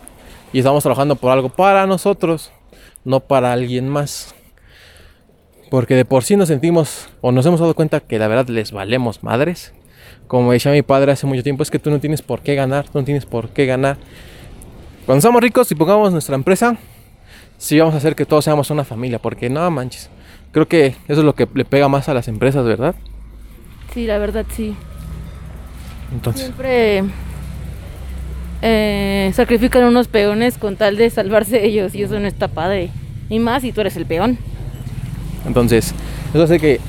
Y 0.54 0.60
estamos 0.60 0.84
trabajando 0.84 1.16
por 1.16 1.32
algo 1.32 1.50
para 1.50 1.86
nosotros 1.86 2.52
no 3.06 3.22
para 3.22 3.54
alguien 3.54 3.88
más. 3.88 4.36
Porque 5.70 5.96
de 5.96 6.06
por 6.06 6.24
sí 6.24 6.36
nos 6.36 6.50
sentimos 6.50 7.08
o 7.22 7.32
nos 7.32 7.46
hemos 7.46 7.60
dado 7.60 7.76
cuenta 7.76 8.02
que 8.02 8.20
la 8.20 8.28
verdad 8.28 8.48
les 8.50 8.72
valemos 8.72 9.24
madres. 9.24 9.74
Como 10.28 10.52
decía 10.52 10.72
mi 10.72 10.82
padre 10.82 11.12
hace 11.12 11.28
mucho 11.28 11.44
tiempo, 11.44 11.64
es 11.64 11.72
que 11.72 11.80
tú 11.80 11.90
no 11.90 12.00
tienes 12.00 12.22
por 12.22 12.42
qué 12.42 12.56
ganar, 12.56 12.86
tú 12.86 13.00
no 13.00 13.06
tienes 13.06 13.26
por 13.26 13.50
qué 13.50 13.66
ganar. 13.66 13.98
Cuando 15.06 15.22
somos 15.22 15.42
ricos 15.42 15.72
y 15.72 15.76
pongamos 15.76 16.12
nuestra 16.12 16.36
empresa, 16.36 16.78
sí 17.58 17.80
vamos 17.80 17.94
a 17.94 17.98
hacer 17.98 18.16
que 18.16 18.26
todos 18.26 18.46
seamos 18.46 18.70
una 18.70 18.84
familia, 18.84 19.20
porque 19.20 19.50
no 19.50 19.70
manches. 19.72 20.10
Creo 20.52 20.68
que 20.68 20.96
eso 21.08 21.20
es 21.20 21.24
lo 21.24 21.36
que 21.36 21.48
le 21.54 21.66
pega 21.66 21.88
más 21.90 22.08
a 22.10 22.14
las 22.14 22.28
empresas, 22.28 22.66
¿verdad? 22.66 22.96
Sí, 23.94 24.06
la 24.06 24.18
verdad 24.18 24.46
sí. 24.50 24.76
Entonces. 26.14 26.44
Siempre 26.44 27.04
eh, 28.62 29.32
sacrifican 29.34 29.84
unos 29.84 30.08
peones 30.08 30.58
con 30.58 30.76
tal 30.76 30.98
de 30.98 31.10
salvarse 31.10 31.66
ellos 31.66 31.94
y 31.96 32.04
eso 32.04 32.20
no 32.20 32.28
está 32.28 32.48
padre. 32.48 32.90
Y 33.30 33.40
más 33.40 33.64
si 33.64 33.72
tú 33.72 33.82
eres 33.82 33.98
el 33.98 34.06
peón. 34.06 34.38
Entonces, 35.46 35.94
eso 36.34 36.44
hace 36.44 36.60
que 36.60 36.80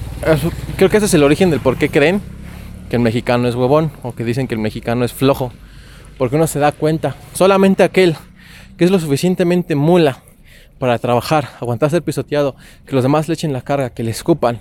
creo 0.76 0.88
que 0.88 0.96
ese 0.96 1.06
es 1.06 1.14
el 1.14 1.22
origen 1.22 1.50
del 1.50 1.60
por 1.60 1.76
qué 1.76 1.88
creen 1.88 2.20
que 2.88 2.96
el 2.96 3.02
mexicano 3.02 3.48
es 3.48 3.54
huevón 3.54 3.90
o 4.02 4.14
que 4.14 4.24
dicen 4.24 4.46
que 4.46 4.54
el 4.54 4.60
mexicano 4.60 5.04
es 5.04 5.12
flojo. 5.12 5.52
Porque 6.18 6.36
uno 6.36 6.46
se 6.46 6.58
da 6.58 6.72
cuenta, 6.72 7.14
solamente 7.34 7.82
aquel 7.82 8.16
que 8.78 8.84
es 8.84 8.90
lo 8.90 8.98
suficientemente 8.98 9.74
mula 9.74 10.22
para 10.78 10.98
trabajar, 10.98 11.50
aguantar 11.60 11.90
ser 11.90 12.02
pisoteado, 12.02 12.56
que 12.86 12.94
los 12.94 13.02
demás 13.02 13.28
le 13.28 13.34
echen 13.34 13.52
la 13.52 13.62
carga, 13.62 13.90
que 13.90 14.02
le 14.02 14.10
escupan, 14.10 14.60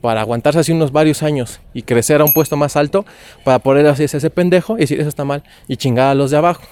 para 0.00 0.22
aguantarse 0.22 0.58
así 0.58 0.72
unos 0.72 0.92
varios 0.92 1.22
años 1.22 1.60
y 1.74 1.82
crecer 1.82 2.20
a 2.20 2.24
un 2.24 2.32
puesto 2.32 2.56
más 2.56 2.76
alto 2.76 3.04
para 3.44 3.58
poder 3.58 3.86
hacerse 3.86 4.16
ese 4.16 4.30
pendejo 4.30 4.76
y 4.76 4.80
decir 4.80 4.98
eso 4.98 5.08
está 5.08 5.24
mal 5.24 5.42
y 5.68 5.76
chingar 5.76 6.10
a 6.10 6.14
los 6.14 6.30
de 6.30 6.38
abajo. 6.38 6.62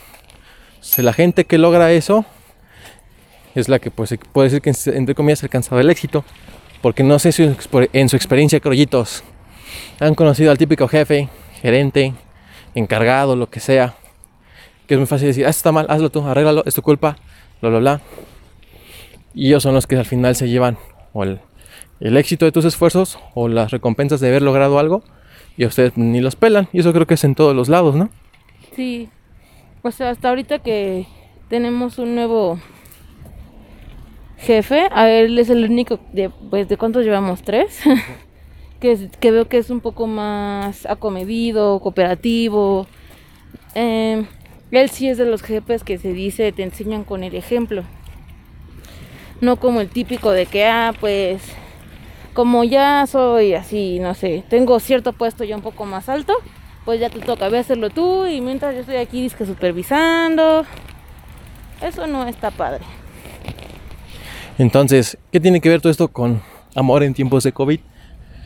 La 0.96 1.12
gente 1.12 1.44
que 1.44 1.58
logra 1.58 1.92
eso 1.92 2.24
es 3.54 3.68
la 3.68 3.78
que 3.78 3.90
pues, 3.90 4.14
puede 4.32 4.48
decir 4.48 4.62
que 4.62 4.72
entre 4.96 5.14
comillas 5.14 5.42
ha 5.42 5.46
alcanzado 5.46 5.80
el 5.80 5.90
éxito. 5.90 6.24
Porque 6.80 7.02
no 7.02 7.18
sé 7.18 7.32
si 7.32 7.42
en 7.92 8.08
su 8.08 8.16
experiencia, 8.16 8.60
crollitos, 8.60 9.24
han 9.98 10.14
conocido 10.14 10.52
al 10.52 10.58
típico 10.58 10.86
jefe, 10.86 11.28
gerente, 11.60 12.14
encargado, 12.74 13.34
lo 13.34 13.50
que 13.50 13.58
sea, 13.58 13.94
que 14.86 14.94
es 14.94 14.98
muy 14.98 15.08
fácil 15.08 15.26
decir, 15.26 15.44
ah, 15.44 15.50
está 15.50 15.72
mal, 15.72 15.86
hazlo 15.88 16.10
tú, 16.10 16.24
arréglalo, 16.24 16.62
es 16.66 16.74
tu 16.74 16.82
culpa, 16.82 17.16
bla. 17.60 18.00
Y 19.34 19.48
ellos 19.48 19.62
son 19.62 19.74
los 19.74 19.86
que 19.86 19.96
al 19.96 20.04
final 20.06 20.34
se 20.36 20.48
llevan 20.48 20.78
o 21.12 21.22
el, 21.24 21.40
el 22.00 22.16
éxito 22.16 22.44
de 22.44 22.52
tus 22.52 22.64
esfuerzos 22.64 23.18
o 23.34 23.48
las 23.48 23.70
recompensas 23.70 24.20
de 24.20 24.28
haber 24.28 24.42
logrado 24.42 24.78
algo 24.78 25.02
y 25.56 25.64
a 25.64 25.68
ustedes 25.68 25.96
ni 25.96 26.20
los 26.20 26.36
pelan. 26.36 26.68
Y 26.72 26.80
eso 26.80 26.92
creo 26.92 27.06
que 27.06 27.14
es 27.14 27.24
en 27.24 27.34
todos 27.34 27.54
los 27.54 27.68
lados, 27.68 27.94
¿no? 27.94 28.08
Sí. 28.74 29.08
Pues 29.82 30.00
hasta 30.00 30.28
ahorita 30.28 30.58
que 30.60 31.06
tenemos 31.48 31.98
un 31.98 32.14
nuevo 32.14 32.58
jefe, 34.38 34.88
a 34.92 35.10
él 35.10 35.38
es 35.38 35.50
el 35.50 35.64
único 35.64 35.98
de, 36.12 36.30
pues, 36.30 36.68
¿de 36.68 36.76
cuántos 36.76 37.04
llevamos? 37.04 37.42
¿Tres? 37.42 37.80
que, 38.80 38.92
es- 38.92 39.08
que 39.20 39.30
veo 39.30 39.48
que 39.48 39.58
es 39.58 39.70
un 39.70 39.80
poco 39.80 40.06
más 40.06 40.86
acomedido, 40.86 41.80
cooperativo. 41.80 42.86
Eh, 43.74 44.24
él 44.70 44.90
sí 44.90 45.08
es 45.08 45.18
de 45.18 45.24
los 45.24 45.42
jefes 45.42 45.84
que 45.84 45.98
se 45.98 46.12
dice, 46.12 46.52
te 46.52 46.62
enseñan 46.62 47.04
con 47.04 47.24
el 47.24 47.34
ejemplo. 47.34 47.84
No 49.40 49.56
como 49.56 49.80
el 49.80 49.88
típico 49.88 50.30
de 50.32 50.46
que, 50.46 50.66
ah, 50.66 50.92
pues, 50.98 51.42
como 52.34 52.64
ya 52.64 53.06
soy 53.06 53.54
así, 53.54 53.98
no 53.98 54.14
sé, 54.14 54.44
tengo 54.48 54.78
cierto 54.80 55.12
puesto 55.12 55.44
ya 55.44 55.56
un 55.56 55.62
poco 55.62 55.84
más 55.84 56.08
alto, 56.08 56.34
pues 56.84 57.00
ya 57.00 57.10
te 57.10 57.20
toca, 57.20 57.48
ve 57.48 57.58
a 57.58 57.60
hacerlo 57.60 57.90
tú 57.90 58.26
y 58.26 58.40
mientras 58.40 58.74
yo 58.74 58.80
estoy 58.80 58.96
aquí 58.96 59.22
disque 59.22 59.44
supervisando. 59.44 60.64
Eso 61.82 62.06
no 62.06 62.26
está 62.26 62.50
padre. 62.50 62.84
Entonces, 64.58 65.16
¿qué 65.30 65.38
tiene 65.38 65.60
que 65.60 65.68
ver 65.68 65.80
todo 65.80 65.90
esto 65.90 66.08
con 66.08 66.42
amor 66.74 67.02
en 67.02 67.14
tiempos 67.14 67.44
de 67.44 67.52
COVID? 67.52 67.80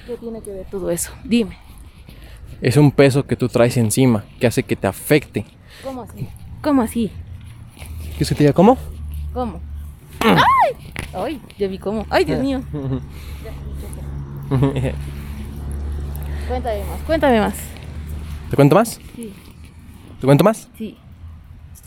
¿Qué 0.07 0.17
tiene 0.17 0.43
que 0.43 0.50
ver 0.50 0.67
todo 0.71 0.91
eso? 0.91 1.12
Dime. 1.25 1.57
Es 2.61 2.76
un 2.76 2.93
peso 2.93 3.26
que 3.26 3.37
tú 3.37 3.49
traes 3.49 3.76
encima, 3.76 4.25
que 4.38 4.47
hace 4.47 4.62
que 4.62 4.76
te 4.76 4.87
afecte. 4.87 5.47
¿Cómo 5.85 6.02
así? 6.02 6.29
¿Cómo 6.62 6.83
así? 6.83 7.11
¿Qué 8.19 8.25
se 8.25 8.35
te 8.35 8.45
diga 8.45 8.52
cómo? 8.52 8.76
¿Cómo? 9.33 9.61
¡Ay! 10.21 10.37
¡Ay! 11.14 11.41
Ya 11.59 11.67
vi 11.69 11.79
cómo. 11.79 12.07
¡Ay, 12.11 12.25
Dios 12.25 12.41
mío! 12.41 12.62
Cuéntame 16.49 16.85
más, 16.85 17.00
cuéntame 17.07 17.41
más. 17.41 17.55
¿Te 18.50 18.57
cuento 18.57 18.75
más? 18.75 19.00
Sí, 19.17 19.33
¿Te 20.21 20.26
cuento 20.26 20.45
más? 20.45 20.69
sí. 20.76 20.97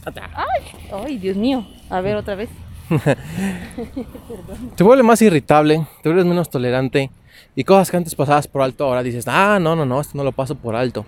¡Ay! 0.05 0.63
¡Ay, 1.05 1.17
Dios 1.17 1.35
mío! 1.37 1.65
A 1.89 1.99
ver, 2.01 2.15
otra 2.15 2.35
vez. 2.35 2.49
Te 4.75 4.83
vuelve 4.83 5.01
más 5.01 5.19
irritable, 5.23 5.87
te 6.03 6.09
vuelves 6.09 6.25
menos 6.27 6.49
tolerante 6.51 7.09
y 7.55 7.63
cosas 7.63 7.89
que 7.89 7.97
antes 7.97 8.13
pasabas 8.13 8.47
por 8.47 8.61
alto 8.61 8.85
ahora 8.85 9.01
dices, 9.01 9.27
ah, 9.27 9.57
no, 9.59 9.75
no, 9.75 9.83
no, 9.85 9.99
esto 9.99 10.15
no 10.15 10.23
lo 10.23 10.31
paso 10.31 10.53
por 10.55 10.75
alto. 10.75 11.05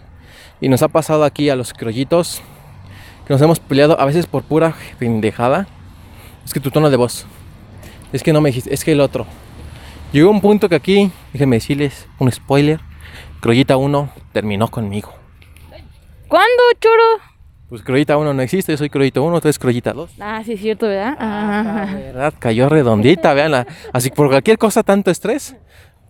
Y 0.59 0.69
nos 0.69 0.81
ha 0.81 0.87
pasado 0.87 1.23
aquí 1.23 1.49
a 1.51 1.55
los 1.55 1.73
criollitos 1.73 2.41
que 3.27 3.33
nos 3.33 3.41
hemos 3.41 3.59
peleado 3.59 3.99
a 3.99 4.05
veces 4.05 4.25
por 4.25 4.43
pura 4.43 4.73
pendejada. 4.99 5.67
Es 6.45 6.53
que 6.53 6.61
tu 6.61 6.71
tono 6.71 6.89
de 6.89 6.95
voz, 6.95 7.25
es 8.13 8.23
que 8.23 8.31
no 8.31 8.39
me 8.39 8.49
dijiste, 8.49 8.73
es 8.73 8.85
que 8.85 8.93
el 8.93 9.01
otro. 9.01 9.25
Llegó 10.13 10.31
un 10.31 10.39
punto 10.39 10.69
que 10.69 10.75
aquí, 10.75 11.11
déjenme 11.33 11.57
decirles 11.57 12.07
un 12.19 12.31
spoiler, 12.31 12.79
Crollita 13.41 13.75
1 13.75 14.09
terminó 14.31 14.69
conmigo. 14.69 15.13
¿Cuándo, 16.29 16.63
choro? 16.79 17.21
Pues 17.67 17.81
Crollita 17.81 18.15
1 18.17 18.33
no 18.33 18.41
existe, 18.41 18.71
yo 18.71 18.77
soy 18.77 18.89
Crollita 18.89 19.19
1, 19.19 19.41
tú 19.41 19.47
eres 19.49 19.59
Crollita 19.59 19.91
2. 19.91 20.11
Ah, 20.21 20.41
sí, 20.45 20.53
es 20.53 20.61
cierto, 20.61 20.87
¿verdad? 20.87 21.17
Ah, 21.19 21.87
verdad, 21.93 22.33
cayó 22.39 22.69
redondita, 22.69 23.33
veanla. 23.33 23.67
Así 23.91 24.09
que 24.09 24.15
por 24.15 24.29
cualquier 24.29 24.57
cosa, 24.57 24.83
tanto 24.83 25.11
estrés, 25.11 25.57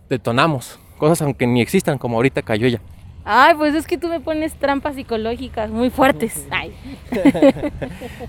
detonamos. 0.08 0.78
Cosas 0.98 1.22
aunque 1.22 1.48
ni 1.48 1.60
existan, 1.60 1.98
como 1.98 2.16
ahorita 2.16 2.42
cayó 2.42 2.68
ella. 2.68 2.80
Ay, 3.30 3.54
pues 3.56 3.74
es 3.74 3.86
que 3.86 3.98
tú 3.98 4.08
me 4.08 4.20
pones 4.20 4.54
trampas 4.54 4.94
psicológicas 4.94 5.68
muy 5.68 5.90
fuertes. 5.90 6.46
Ay. 6.50 6.72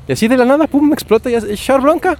Y 0.09 0.11
así 0.11 0.27
de 0.27 0.35
la 0.35 0.43
nada, 0.43 0.67
pum, 0.67 0.91
explota 0.91 1.29
y 1.29 1.35
es 1.35 1.63
Char 1.63 1.79
Blanca. 1.79 2.19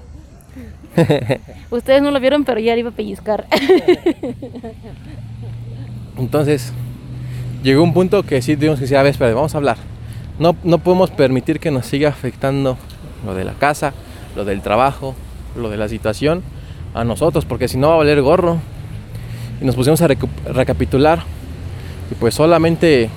Ustedes 1.72 2.02
no 2.02 2.12
lo 2.12 2.22
vieron, 2.22 2.46
pero 2.46 2.62
ya 2.62 2.76
le 2.76 2.80
iba 2.80 2.90
a 2.90 2.94
pellizcar. 2.94 3.48
Entonces, 6.18 6.72
llegó 7.64 7.84
un 7.84 7.94
punto 7.94 8.24
que 8.24 8.42
sí 8.42 8.56
tuvimos 8.56 8.78
que 8.78 8.84
decir, 8.84 8.96
a 8.96 9.04
ver, 9.04 9.12
espera, 9.12 9.34
vamos 9.34 9.56
a 9.56 9.58
hablar. 9.58 9.76
No, 10.40 10.56
no 10.64 10.78
podemos 10.78 11.12
permitir 11.12 11.60
que 11.60 11.72
nos 11.72 11.86
siga 11.86 12.08
afectando 12.08 12.78
lo 13.26 13.34
de 13.34 13.44
la 13.44 13.56
casa, 13.56 13.94
lo 14.38 14.46
del 14.46 14.62
trabajo, 14.62 15.16
lo 15.58 15.70
de 15.70 15.76
la 15.76 15.90
situación 15.90 16.44
a 16.94 17.04
nosotros, 17.04 17.44
porque 17.44 17.68
si 17.68 17.78
no 17.78 17.90
va 17.90 17.96
a 17.96 17.98
valer 17.98 18.22
gorro. 18.22 18.60
Y 19.62 19.66
nos 19.66 19.76
pusimos 19.76 20.02
a 20.02 20.08
recapitular. 20.08 21.24
Y 22.12 22.16
pues 22.16 22.34
solamente 22.36 23.10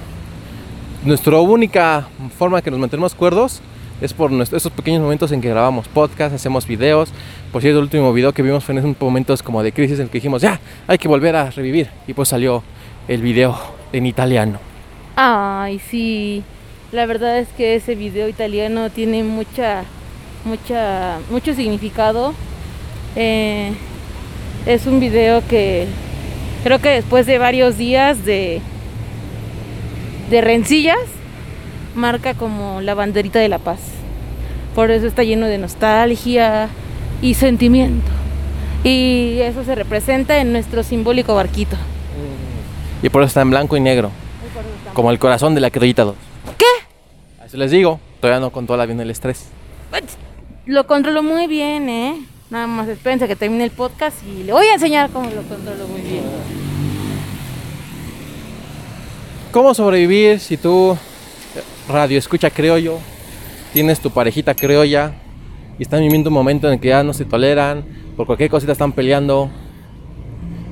nuestra 1.04 1.40
única 1.40 2.06
forma 2.38 2.62
que 2.62 2.70
nos 2.70 2.78
mantenemos 2.78 3.14
cuerdos 3.14 3.60
es 4.00 4.12
por 4.12 4.32
esos 4.32 4.70
pequeños 4.72 5.00
momentos 5.00 5.30
en 5.32 5.40
que 5.40 5.48
grabamos 5.48 5.86
podcast, 5.88 6.34
hacemos 6.34 6.66
videos. 6.66 7.10
Por 7.52 7.62
cierto, 7.62 7.78
el 7.78 7.84
último 7.84 8.12
video 8.12 8.32
que 8.32 8.42
vimos 8.42 8.64
fue 8.64 8.76
en 8.76 8.96
momentos 8.98 9.42
como 9.42 9.62
de 9.62 9.72
crisis 9.72 9.98
en 9.98 10.04
el 10.04 10.10
que 10.10 10.18
dijimos, 10.18 10.42
ya, 10.42 10.60
hay 10.88 10.98
que 10.98 11.06
volver 11.08 11.36
a 11.36 11.50
revivir. 11.50 11.88
Y 12.06 12.14
pues 12.14 12.28
salió 12.28 12.64
el 13.06 13.22
video 13.22 13.56
en 13.92 14.06
italiano. 14.06 14.58
Ay, 15.14 15.78
sí. 15.78 16.42
La 16.90 17.06
verdad 17.06 17.38
es 17.38 17.48
que 17.56 17.76
ese 17.76 17.94
video 17.94 18.28
italiano 18.28 18.90
tiene 18.90 19.22
mucha, 19.22 19.84
mucha, 20.44 21.18
mucho 21.30 21.54
significado. 21.54 22.34
Eh, 23.14 23.72
es 24.66 24.86
un 24.86 24.98
video 24.98 25.46
que 25.46 25.86
creo 26.64 26.80
que 26.80 26.88
después 26.88 27.26
de 27.26 27.38
varios 27.38 27.78
días 27.78 28.24
de, 28.24 28.60
de 30.32 30.40
rencillas, 30.40 30.98
marca 31.94 32.32
como 32.32 32.80
la 32.80 32.94
banderita 32.94 33.38
de 33.38 33.50
la 33.50 33.58
paz. 33.58 33.80
Por 34.74 34.90
eso 34.90 35.06
está 35.06 35.22
lleno 35.22 35.44
de 35.46 35.58
nostalgia 35.58 36.70
y 37.20 37.34
sentimiento. 37.34 38.10
Y 38.82 39.40
eso 39.40 39.62
se 39.62 39.74
representa 39.74 40.38
en 40.38 40.52
nuestro 40.52 40.82
simbólico 40.84 41.34
barquito. 41.34 41.76
Y 43.02 43.10
por 43.10 43.22
eso 43.22 43.28
está 43.28 43.42
en 43.42 43.50
blanco 43.50 43.76
y 43.76 43.80
negro, 43.80 44.10
como 44.94 45.10
el 45.10 45.18
corazón 45.18 45.54
de 45.54 45.60
la 45.60 45.70
Crollita 45.70 46.04
2. 46.04 46.16
¿Qué? 46.56 46.64
Así 47.44 47.58
les 47.58 47.70
digo, 47.70 48.00
todavía 48.20 48.40
no 48.40 48.50
controla 48.50 48.86
bien 48.86 49.00
el 49.00 49.10
estrés. 49.10 49.48
Lo 50.64 50.86
controlo 50.86 51.22
muy 51.22 51.46
bien, 51.46 51.90
¿eh? 51.90 52.16
Nada 52.48 52.66
más 52.66 52.88
espérense 52.88 53.28
que 53.28 53.36
termine 53.36 53.64
el 53.64 53.70
podcast 53.70 54.16
y 54.26 54.44
le 54.44 54.52
voy 54.54 54.66
a 54.66 54.74
enseñar 54.74 55.10
cómo 55.10 55.28
lo 55.28 55.42
controlo 55.42 55.86
muy 55.88 56.00
bien. 56.00 56.61
¿Cómo 59.52 59.74
sobrevivir 59.74 60.40
si 60.40 60.56
tú, 60.56 60.96
radio 61.86 62.16
escucha 62.16 62.48
criollo, 62.48 62.98
tienes 63.74 64.00
tu 64.00 64.10
parejita 64.10 64.54
criolla 64.54 65.12
y 65.78 65.82
están 65.82 66.00
viviendo 66.00 66.30
un 66.30 66.34
momento 66.34 66.68
en 66.68 66.72
el 66.72 66.80
que 66.80 66.88
ya 66.88 67.02
no 67.02 67.12
se 67.12 67.26
toleran, 67.26 67.84
por 68.16 68.24
cualquier 68.24 68.48
cosita 68.48 68.72
están 68.72 68.92
peleando? 68.92 69.50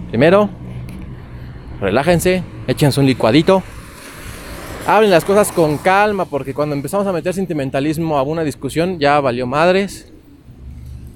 Primero, 0.08 0.48
relájense, 1.78 2.42
échense 2.66 2.98
un 3.00 3.04
licuadito, 3.04 3.62
hablen 4.86 5.10
las 5.10 5.26
cosas 5.26 5.52
con 5.52 5.76
calma, 5.76 6.24
porque 6.24 6.54
cuando 6.54 6.74
empezamos 6.74 7.06
a 7.06 7.12
meter 7.12 7.34
sentimentalismo 7.34 8.16
a 8.16 8.22
una 8.22 8.44
discusión 8.44 8.98
ya 8.98 9.20
valió 9.20 9.46
madres. 9.46 10.10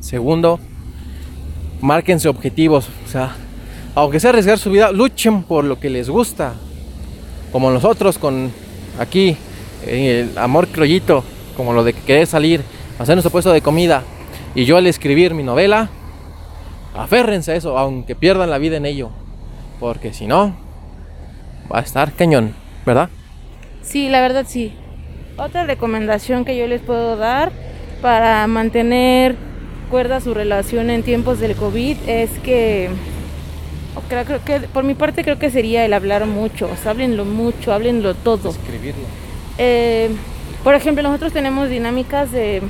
Segundo, 0.00 0.60
márquense 1.80 2.28
objetivos, 2.28 2.90
o 3.06 3.08
sea, 3.08 3.34
aunque 3.94 4.20
sea 4.20 4.30
arriesgar 4.30 4.58
su 4.58 4.70
vida, 4.70 4.92
luchen 4.92 5.44
por 5.44 5.64
lo 5.64 5.80
que 5.80 5.88
les 5.88 6.10
gusta 6.10 6.56
como 7.54 7.70
nosotros 7.70 8.18
con 8.18 8.50
aquí 8.98 9.36
el 9.86 10.36
amor 10.36 10.66
crollito, 10.66 11.22
como 11.56 11.72
lo 11.72 11.84
de 11.84 11.92
querer 11.92 12.26
salir, 12.26 12.62
hacer 12.98 13.14
nuestro 13.14 13.30
puesto 13.30 13.52
de 13.52 13.60
comida 13.60 14.02
y 14.56 14.64
yo 14.64 14.76
al 14.76 14.88
escribir 14.88 15.34
mi 15.34 15.44
novela, 15.44 15.88
aférrense 16.96 17.52
a 17.52 17.54
eso, 17.54 17.78
aunque 17.78 18.16
pierdan 18.16 18.50
la 18.50 18.58
vida 18.58 18.76
en 18.76 18.86
ello, 18.86 19.10
porque 19.78 20.12
si 20.12 20.26
no, 20.26 20.56
va 21.72 21.78
a 21.78 21.82
estar 21.82 22.12
cañón, 22.14 22.56
¿verdad? 22.84 23.08
Sí, 23.82 24.08
la 24.08 24.20
verdad 24.20 24.46
sí. 24.48 24.72
Otra 25.36 25.62
recomendación 25.62 26.44
que 26.44 26.56
yo 26.56 26.66
les 26.66 26.80
puedo 26.80 27.16
dar 27.16 27.52
para 28.02 28.44
mantener 28.48 29.36
cuerda 29.92 30.20
su 30.20 30.34
relación 30.34 30.90
en 30.90 31.04
tiempos 31.04 31.38
del 31.38 31.54
COVID 31.54 31.98
es 32.08 32.30
que 32.40 32.90
creo, 34.08 34.24
creo 34.24 34.44
que 34.44 34.60
por 34.68 34.84
mi 34.84 34.94
parte 34.94 35.22
creo 35.22 35.38
que 35.38 35.50
sería 35.50 35.84
el 35.84 35.92
hablar 35.92 36.26
mucho, 36.26 36.68
o 36.72 36.76
sea, 36.76 36.92
háblenlo 36.92 37.24
mucho, 37.24 37.72
háblenlo 37.72 38.14
todo. 38.14 38.50
Escribirlo. 38.50 39.04
Eh, 39.58 40.10
por 40.62 40.74
ejemplo, 40.74 41.02
nosotros 41.02 41.32
tenemos 41.32 41.68
dinámicas 41.68 42.32
de, 42.32 42.62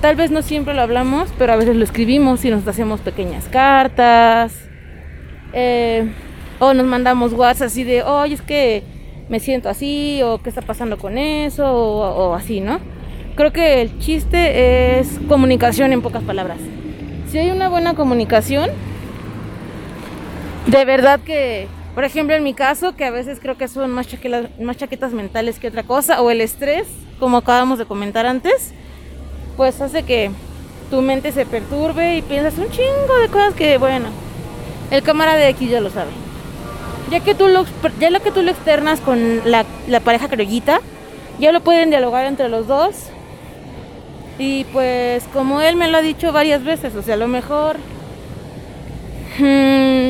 tal 0.00 0.16
vez 0.16 0.30
no 0.30 0.42
siempre 0.42 0.74
lo 0.74 0.82
hablamos, 0.82 1.28
pero 1.38 1.52
a 1.52 1.56
veces 1.56 1.76
lo 1.76 1.84
escribimos 1.84 2.44
y 2.44 2.50
nos 2.50 2.66
hacemos 2.66 3.00
pequeñas 3.00 3.44
cartas. 3.46 4.54
eh, 5.52 6.10
o 6.58 6.72
nos 6.72 6.86
mandamos 6.86 7.32
WhatsApp 7.32 7.66
así 7.66 7.84
de, 7.84 8.02
oye, 8.02 8.34
es 8.34 8.42
que 8.42 8.82
me 9.28 9.40
siento 9.40 9.68
así, 9.68 10.20
o 10.22 10.38
qué 10.38 10.48
está 10.48 10.62
pasando 10.62 10.98
con 10.98 11.18
eso, 11.18 11.64
o, 11.66 12.30
o 12.30 12.34
así, 12.34 12.60
¿no? 12.60 12.78
Creo 13.34 13.52
que 13.52 13.82
el 13.82 13.98
chiste 13.98 15.00
es 15.00 15.18
comunicación 15.28 15.92
en 15.92 16.02
pocas 16.02 16.22
palabras. 16.22 16.58
Si 17.30 17.38
hay 17.38 17.50
una 17.50 17.68
buena 17.68 17.94
comunicación, 17.94 18.70
de 20.66 20.84
verdad 20.84 21.20
que, 21.20 21.68
por 21.94 22.04
ejemplo, 22.04 22.34
en 22.34 22.42
mi 22.42 22.54
caso, 22.54 22.96
que 22.96 23.04
a 23.04 23.10
veces 23.10 23.38
creo 23.40 23.56
que 23.56 23.68
son 23.68 23.90
más, 23.90 24.06
chaquetas 24.06 25.12
mentales 25.12 25.58
que 25.58 25.68
otra 25.68 25.82
cosa, 25.82 26.22
o 26.22 26.30
el 26.30 26.40
estrés, 26.40 26.86
como 27.18 27.38
acabamos 27.38 27.78
de 27.78 27.86
comentar 27.86 28.26
antes, 28.26 28.72
pues 29.56 29.80
hace 29.80 30.02
que 30.02 30.30
tu 30.90 31.02
mente 31.02 31.32
se 31.32 31.46
perturbe 31.46 32.16
y 32.16 32.22
piensas 32.22 32.58
un 32.58 32.70
chingo 32.70 33.16
de 33.20 33.28
cosas 33.28 33.54
que, 33.54 33.78
bueno, 33.78 34.08
el 34.90 35.02
cámara 35.02 35.36
de 35.36 35.48
X 35.50 35.70
ya 35.70 35.80
lo 35.80 35.90
sabe. 35.90 36.10
Ya 37.10 37.20
que 37.20 37.34
tú 37.34 37.48
lo, 37.48 37.64
ya 38.00 38.10
lo 38.10 38.20
que 38.20 38.30
tú 38.30 38.42
lo 38.42 38.50
externas 38.50 39.00
con 39.00 39.42
la, 39.44 39.64
pareja 40.00 40.28
criollita, 40.28 40.80
ya 41.38 41.52
lo 41.52 41.60
pueden 41.60 41.90
dialogar 41.90 42.26
entre 42.26 42.48
los 42.48 42.66
dos. 42.66 42.94
Y 44.38 44.64
pues 44.72 45.24
como 45.32 45.60
él 45.60 45.76
me 45.76 45.88
lo 45.88 45.98
ha 45.98 46.02
dicho 46.02 46.32
varias 46.32 46.64
veces, 46.64 46.94
o 46.96 47.02
sea, 47.02 47.14
a 47.14 47.18
lo 47.18 47.28
mejor, 47.28 47.76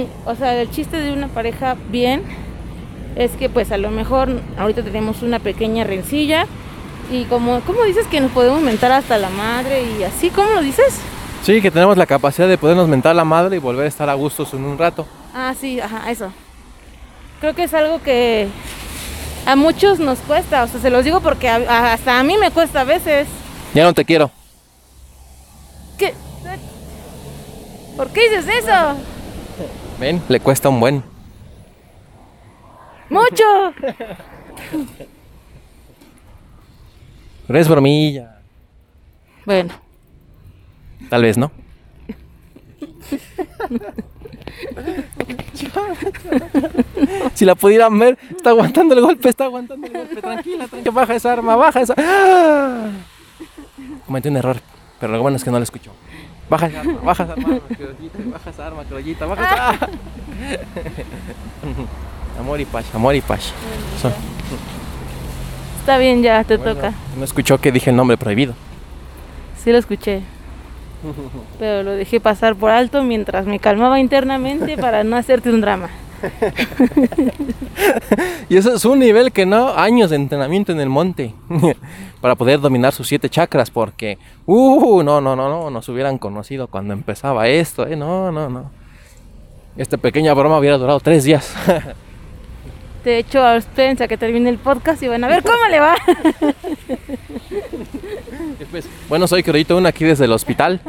mm, 0.03 0.29
o 0.29 0.35
sea, 0.35 0.61
el 0.61 0.71
chiste 0.71 0.99
de 1.01 1.13
una 1.13 1.29
pareja 1.29 1.77
bien 1.91 2.23
es 3.17 3.31
que 3.33 3.49
pues 3.49 3.71
a 3.73 3.77
lo 3.79 3.91
mejor 3.91 4.41
ahorita 4.59 4.83
tenemos 4.83 5.23
una 5.23 5.39
pequeña 5.39 5.85
rencilla 5.85 6.47
y 7.13 7.25
como, 7.25 7.61
¿cómo 7.61 7.83
dices 7.85 8.07
que 8.07 8.21
nos 8.21 8.31
podemos 8.33 8.61
mentar 8.63 8.91
hasta 8.93 9.19
la 9.19 9.31
madre 9.31 9.83
y 9.99 10.03
así? 10.03 10.31
¿Cómo 10.31 10.51
lo 10.51 10.63
dices? 10.63 10.99
Sí, 11.43 11.61
que 11.61 11.71
tenemos 11.71 11.97
la 11.97 12.07
capacidad 12.07 12.49
de 12.49 12.57
podernos 12.59 12.89
mentar 12.89 13.13
a 13.13 13.15
la 13.15 13.25
madre 13.25 13.57
y 13.57 13.59
volver 13.59 13.85
a 13.85 13.89
estar 13.89 14.09
a 14.09 14.15
gustos 14.15 14.53
en 14.55 14.65
un 14.65 14.79
rato. 14.79 15.07
Ah, 15.35 15.55
sí, 15.59 15.79
ajá, 15.81 16.11
eso. 16.11 16.33
Creo 17.41 17.55
que 17.55 17.65
es 17.65 17.75
algo 17.75 18.01
que 18.03 18.49
a 19.47 19.55
muchos 19.55 19.99
nos 19.99 20.19
cuesta, 20.21 20.63
o 20.63 20.69
sea, 20.69 20.81
se 20.81 20.89
los 20.91 21.05
digo 21.05 21.21
porque 21.21 21.49
a- 21.51 21.93
hasta 21.93 22.19
a 22.19 22.23
mí 22.23 22.37
me 22.39 22.51
cuesta 22.51 22.81
a 22.81 22.85
veces. 22.85 23.29
Ya 23.75 23.85
no 23.85 23.93
te 23.93 24.05
quiero. 24.07 24.31
¿Qué? 25.99 26.15
¿Por 27.97 28.09
qué 28.09 28.23
dices 28.31 28.47
eso? 28.65 28.97
Ven, 30.05 30.21
le 30.29 30.39
cuesta 30.39 30.69
un 30.69 30.79
buen. 30.81 31.03
¡Mucho! 33.09 33.73
Pero 37.47 37.59
es 37.59 37.67
bromilla. 37.67 38.39
Bueno, 39.47 39.73
Tal 41.09 41.23
vez, 41.23 41.39
¿no? 41.39 41.51
si 47.33 47.47
la 47.47 47.55
pudieran 47.55 47.99
ver, 47.99 48.19
está 48.37 48.51
aguantando 48.51 48.95
el 48.95 49.01
golpe, 49.01 49.31
está 49.31 49.47
aguantando 49.47 49.87
el 49.87 49.93
golpe. 49.95 50.21
Tranquila, 50.21 50.69
tranquila. 50.69 50.95
Baja 50.95 51.15
esa 51.15 51.33
arma, 51.33 51.57
baja 51.57 51.81
esa. 51.81 51.95
¡Ah! 51.97 52.91
Cometí 54.05 54.29
un 54.29 54.37
error, 54.37 54.59
pero 55.01 55.15
lo 55.15 55.23
bueno 55.23 55.39
es 55.39 55.45
que 55.45 55.51
no 55.51 55.57
lo 55.57 55.63
escuchó. 55.63 55.93
Baja 56.49 56.67
esa 56.67 56.81
arma, 56.81 57.01
baja 57.05 57.23
esa 57.25 57.33
arma, 57.33 57.59
criollita, 57.69 58.19
baja 58.33 58.51
esa 58.51 58.67
arma, 58.67 58.85
criollita, 58.85 59.27
baja 59.27 59.45
esa 59.45 59.71
¡Ah! 59.71 59.89
Amor 62.39 62.61
y 62.61 62.65
paz, 62.65 62.85
amor 62.95 63.15
y 63.15 63.21
paz. 63.21 63.53
Está 65.81 65.99
bien 65.99 66.23
ya, 66.23 66.43
te 66.45 66.57
Bueno, 66.57 66.75
toca. 66.75 66.93
No 67.17 67.25
escuchó 67.25 67.59
que 67.59 67.71
dije 67.73 67.91
el 67.91 67.97
nombre 67.97 68.17
prohibido. 68.17 68.55
Sí 69.63 69.71
lo 69.71 69.79
escuché. 69.79 70.23
Pero 71.59 71.83
lo 71.83 71.93
dejé 71.93 72.21
pasar 72.21 72.57
por 72.57 72.71
alto 72.71 73.03
mientras 73.03 73.47
me 73.47 73.59
calmaba 73.59 74.01
internamente 74.01 74.77
para 74.77 75.05
no 75.05 75.17
hacerte 75.17 75.51
un 75.51 75.61
drama. 75.61 75.89
Y 78.49 78.57
eso 78.57 78.75
es 78.75 78.85
un 78.85 78.99
nivel 78.99 79.33
que 79.33 79.47
no, 79.47 79.75
años 79.75 80.11
de 80.11 80.16
entrenamiento 80.16 80.73
en 80.73 80.81
el 80.81 80.88
monte 80.88 81.35
para 82.21 82.35
poder 82.35 82.61
dominar 82.61 82.93
sus 82.93 83.09
siete 83.09 83.28
chakras, 83.28 83.71
porque, 83.71 84.19
uh, 84.47 85.02
no, 85.02 85.21
no, 85.21 85.35
no, 85.35 85.49
no, 85.49 85.71
nos 85.71 85.88
hubieran 85.88 86.19
conocido 86.19 86.69
cuando 86.69 86.93
empezaba 86.93 87.49
esto, 87.49 87.87
eh, 87.87 87.97
no, 87.97 88.31
no, 88.31 88.49
no. 88.49 88.71
Esta 89.77 89.96
pequeña 89.96 90.35
broma 90.35 90.59
hubiera 90.59 90.79
durado 90.79 91.01
tres 91.01 91.25
días. 91.25 91.55
De 93.05 93.18
hecho, 93.18 93.44
a 93.44 93.61
que 93.61 94.16
termine 94.16 94.49
el 94.49 94.57
podcast 94.57 95.03
y 95.03 95.09
van 95.09 95.22
a 95.25 95.29
ver 95.29 95.42
cómo 95.42 95.62
le 95.70 95.79
va. 95.79 95.94
Bueno, 99.11 99.27
soy 99.27 99.42
Criollito 99.42 99.77
Uno 99.77 99.88
aquí 99.88 100.05
desde 100.05 100.25
el 100.25 100.33
hospital. 100.33 100.81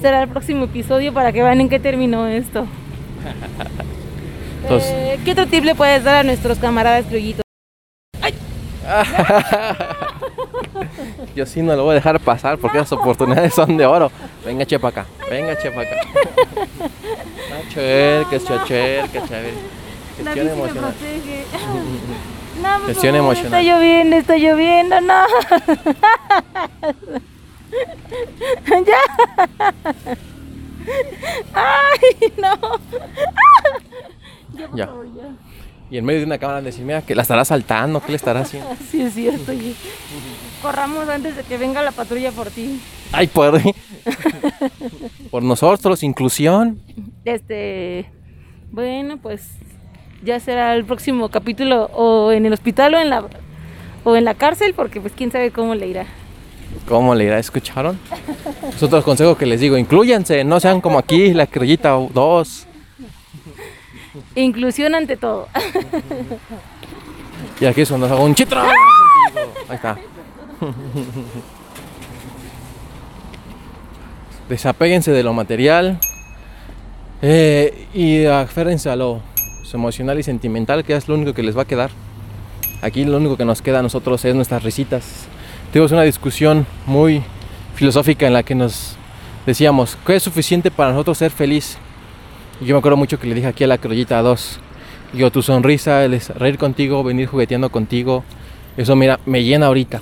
Será 0.00 0.22
el 0.22 0.28
próximo 0.28 0.64
episodio 0.64 1.12
para 1.12 1.32
que 1.32 1.42
vean 1.42 1.60
en 1.60 1.68
qué 1.68 1.78
terminó 1.78 2.26
esto. 2.26 2.66
Entonces- 4.62 4.90
Eh, 4.92 5.18
¿Qué 5.24 5.32
otro 5.32 5.46
tip 5.46 5.64
le 5.64 5.74
puedes 5.74 6.02
dar 6.04 6.16
a 6.16 6.22
nuestros 6.22 6.58
camaradas 6.58 7.04
criollitos? 7.06 7.42
Yo 11.36 11.46
sí 11.46 11.62
no 11.62 11.76
lo 11.76 11.84
voy 11.84 11.92
a 11.92 11.94
dejar 11.94 12.18
pasar 12.20 12.58
porque 12.58 12.78
esas 12.78 12.92
oportunidades 12.92 13.54
son 13.54 13.76
de 13.76 13.86
oro. 13.86 14.10
Venga, 14.44 14.66
chepa 14.66 14.88
acá, 14.88 15.06
venga, 15.30 15.56
chepa 15.58 15.82
acá. 15.82 15.96
Chacher, 17.68 18.24
que 18.26 18.36
es 18.36 18.44
chacher, 18.44 19.08
que 19.10 19.20
chévere. 19.22 19.52
La 20.24 20.32
Gestión 20.32 20.48
emocional. 20.48 20.94
No, 22.60 22.68
favor, 22.80 23.04
emocional. 23.16 23.46
Está 23.46 23.62
lloviendo, 23.62 24.16
está 24.16 24.36
lloviendo, 24.36 25.00
no. 25.00 25.14
ya. 28.86 29.74
Ay, 31.54 32.32
no. 32.36 32.56
Ya. 34.74 34.88
Y 35.90 35.98
en 35.98 36.04
medio 36.04 36.20
de 36.20 36.26
una 36.26 36.38
cámara 36.38 36.62
decir, 36.62 36.84
mira, 36.84 37.02
que 37.02 37.16
la 37.16 37.22
estará 37.22 37.44
saltando, 37.44 38.00
¿qué 38.00 38.12
le 38.12 38.16
estará 38.16 38.40
haciendo? 38.40 38.70
Sí, 38.90 39.02
es 39.02 39.14
cierto. 39.14 39.52
Corramos 40.62 41.08
antes 41.08 41.36
de 41.36 41.42
que 41.42 41.58
venga 41.58 41.82
la 41.82 41.90
patrulla 41.90 42.30
por 42.30 42.50
ti. 42.50 42.80
Ay, 43.12 43.26
por, 43.26 43.60
por 45.30 45.42
nosotros, 45.42 46.02
inclusión. 46.04 46.80
Este, 47.24 48.08
bueno, 48.70 49.16
pues 49.16 49.48
ya 50.22 50.38
será 50.38 50.76
el 50.76 50.84
próximo 50.84 51.28
capítulo 51.28 51.86
o 51.86 52.30
en 52.30 52.46
el 52.46 52.52
hospital 52.52 52.94
o 52.94 53.00
en 53.00 53.10
la 53.10 53.24
o 54.04 54.16
en 54.16 54.24
la 54.24 54.34
cárcel 54.34 54.74
porque 54.74 55.00
pues 55.00 55.12
quién 55.14 55.32
sabe 55.32 55.50
cómo 55.50 55.74
le 55.74 55.88
irá. 55.88 56.06
¿Cómo 56.90 57.14
le 57.14 57.22
irá? 57.26 57.38
¿Escucharon? 57.38 58.00
Es 58.68 58.82
otro 58.82 59.00
consejo 59.04 59.36
que 59.36 59.46
les 59.46 59.60
digo, 59.60 59.78
incluyanse, 59.78 60.42
no 60.42 60.58
sean 60.58 60.80
como 60.80 60.98
aquí, 60.98 61.32
la 61.32 61.46
criollita 61.46 61.90
2. 61.90 62.66
Inclusión 64.34 64.96
ante 64.96 65.16
todo. 65.16 65.46
Y 67.60 67.66
aquí 67.66 67.82
es 67.82 67.88
cuando 67.88 68.06
hago 68.06 68.24
un 68.24 68.34
chitro. 68.34 68.60
Ahí 68.60 69.76
está. 69.76 69.98
Desapéguense 74.48 75.12
de 75.12 75.22
lo 75.22 75.32
material 75.32 76.00
eh, 77.22 77.86
y 77.94 78.24
aférrense 78.24 78.90
a 78.90 78.96
lo 78.96 79.22
emocional 79.72 80.18
y 80.18 80.24
sentimental, 80.24 80.82
que 80.84 80.96
es 80.96 81.06
lo 81.06 81.14
único 81.14 81.34
que 81.34 81.44
les 81.44 81.56
va 81.56 81.62
a 81.62 81.66
quedar. 81.66 81.92
Aquí 82.82 83.04
lo 83.04 83.18
único 83.18 83.36
que 83.36 83.44
nos 83.44 83.62
queda 83.62 83.78
a 83.78 83.82
nosotros 83.82 84.24
es 84.24 84.34
nuestras 84.34 84.64
risitas. 84.64 85.29
Tuvimos 85.72 85.92
una 85.92 86.02
discusión 86.02 86.66
muy 86.84 87.22
filosófica 87.76 88.26
en 88.26 88.32
la 88.32 88.42
que 88.42 88.56
nos 88.56 88.96
decíamos, 89.46 89.96
¿qué 90.04 90.16
es 90.16 90.22
suficiente 90.24 90.72
para 90.72 90.90
nosotros 90.90 91.18
ser 91.18 91.30
feliz? 91.30 91.78
Y 92.60 92.64
yo 92.64 92.74
me 92.74 92.80
acuerdo 92.80 92.96
mucho 92.96 93.20
que 93.20 93.28
le 93.28 93.36
dije 93.36 93.46
aquí 93.46 93.62
a 93.62 93.68
la 93.68 93.78
crollita 93.78 94.20
2, 94.20 94.58
digo, 95.12 95.30
tu 95.30 95.42
sonrisa, 95.42 96.04
el 96.04 96.20
reír 96.20 96.58
contigo, 96.58 97.04
venir 97.04 97.28
jugueteando 97.28 97.70
contigo, 97.70 98.24
eso 98.76 98.96
mira, 98.96 99.20
me 99.26 99.44
llena 99.44 99.66
ahorita. 99.66 100.00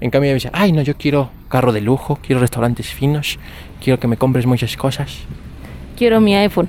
En 0.00 0.10
cambio 0.10 0.30
me 0.30 0.34
dice, 0.34 0.50
ay 0.52 0.72
no, 0.72 0.82
yo 0.82 0.96
quiero 0.96 1.30
carro 1.48 1.72
de 1.72 1.82
lujo, 1.82 2.18
quiero 2.20 2.40
restaurantes 2.40 2.88
finos, 2.88 3.38
quiero 3.80 4.00
que 4.00 4.08
me 4.08 4.16
compres 4.16 4.46
muchas 4.46 4.76
cosas. 4.76 5.18
Quiero 5.96 6.20
mi 6.20 6.34
iPhone. 6.34 6.68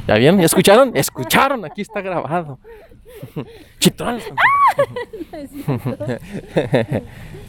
¿Ya 0.08 0.14
vieron? 0.14 0.38
¿Ya 0.40 0.46
escucharon? 0.46 0.92
¿Escucharon? 0.94 1.64
Aquí 1.64 1.82
está 1.82 2.00
grabado. 2.00 2.58
Chitón. 3.78 4.20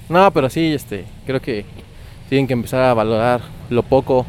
No, 0.09 0.29
pero 0.31 0.49
sí, 0.49 0.73
este, 0.73 1.05
creo 1.25 1.41
que 1.41 1.65
tienen 2.29 2.45
que 2.45 2.53
empezar 2.53 2.83
a 2.83 2.93
valorar 2.93 3.41
lo 3.69 3.83
poco, 3.83 4.25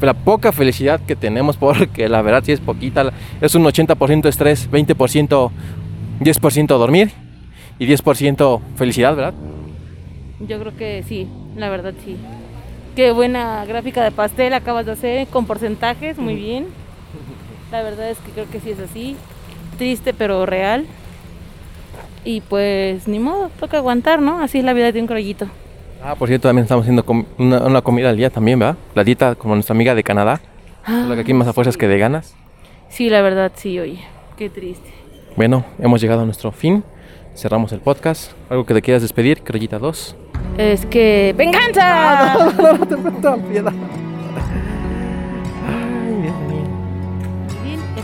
la 0.00 0.12
poca 0.12 0.50
felicidad 0.50 1.00
que 1.00 1.14
tenemos, 1.14 1.56
porque 1.56 2.08
la 2.08 2.20
verdad 2.20 2.42
sí 2.44 2.52
es 2.52 2.60
poquita. 2.60 3.12
Es 3.40 3.54
un 3.54 3.64
80% 3.64 4.26
estrés, 4.28 4.68
20%, 4.70 5.50
10% 6.20 6.66
dormir 6.66 7.12
y 7.78 7.86
10% 7.86 8.60
felicidad, 8.76 9.14
¿verdad? 9.14 9.34
Yo 10.40 10.58
creo 10.58 10.76
que 10.76 11.04
sí, 11.06 11.28
la 11.56 11.70
verdad 11.70 11.94
sí. 12.04 12.16
Qué 12.96 13.12
buena 13.12 13.64
gráfica 13.64 14.02
de 14.02 14.10
pastel 14.10 14.52
acabas 14.52 14.84
de 14.86 14.92
hacer 14.92 15.28
con 15.28 15.46
porcentajes, 15.46 16.18
muy 16.18 16.34
bien. 16.34 16.66
La 17.70 17.82
verdad 17.82 18.10
es 18.10 18.18
que 18.18 18.32
creo 18.32 18.46
que 18.50 18.60
sí 18.60 18.70
es 18.70 18.78
así. 18.80 19.16
Triste 19.76 20.14
pero 20.14 20.46
real. 20.46 20.86
Y 22.24 22.40
pues 22.42 23.06
ni 23.08 23.18
modo, 23.18 23.50
toca 23.60 23.76
aguantar, 23.78 24.20
¿no? 24.20 24.40
Así 24.40 24.58
es 24.58 24.64
la 24.64 24.72
vida 24.72 24.90
de 24.92 25.00
un 25.00 25.06
crollito. 25.06 25.46
Ah, 26.02 26.14
por 26.14 26.28
cierto, 26.28 26.48
también 26.48 26.64
estamos 26.64 26.82
haciendo 26.84 27.04
com- 27.04 27.24
una, 27.38 27.58
una 27.64 27.82
comida 27.82 28.10
al 28.10 28.16
día 28.16 28.30
también, 28.30 28.58
¿verdad? 28.58 28.76
La 28.94 29.04
dieta 29.04 29.34
como 29.34 29.54
nuestra 29.54 29.74
amiga 29.74 29.94
de 29.94 30.02
Canadá. 30.02 30.40
Solo 30.86 31.14
que 31.14 31.20
aquí 31.22 31.34
más 31.34 31.48
a 31.48 31.52
fuerzas 31.52 31.76
que 31.76 31.88
de 31.88 31.98
ganas. 31.98 32.34
Sí, 32.88 33.10
la 33.10 33.20
verdad 33.20 33.52
sí, 33.54 33.78
oye. 33.78 34.00
Qué 34.36 34.48
triste. 34.48 34.88
Bueno, 35.36 35.64
hemos 35.78 36.00
llegado 36.00 36.22
a 36.22 36.24
nuestro 36.24 36.50
fin. 36.52 36.82
Cerramos 37.34 37.72
el 37.72 37.80
podcast. 37.80 38.32
¿Algo 38.48 38.64
que 38.64 38.74
te 38.74 38.82
quieras 38.82 39.02
despedir, 39.02 39.42
Crollita 39.42 39.78
2? 39.78 40.16
Es 40.56 40.86
que. 40.86 41.34
¡Venganza! 41.36 42.48
Bien, 43.50 43.64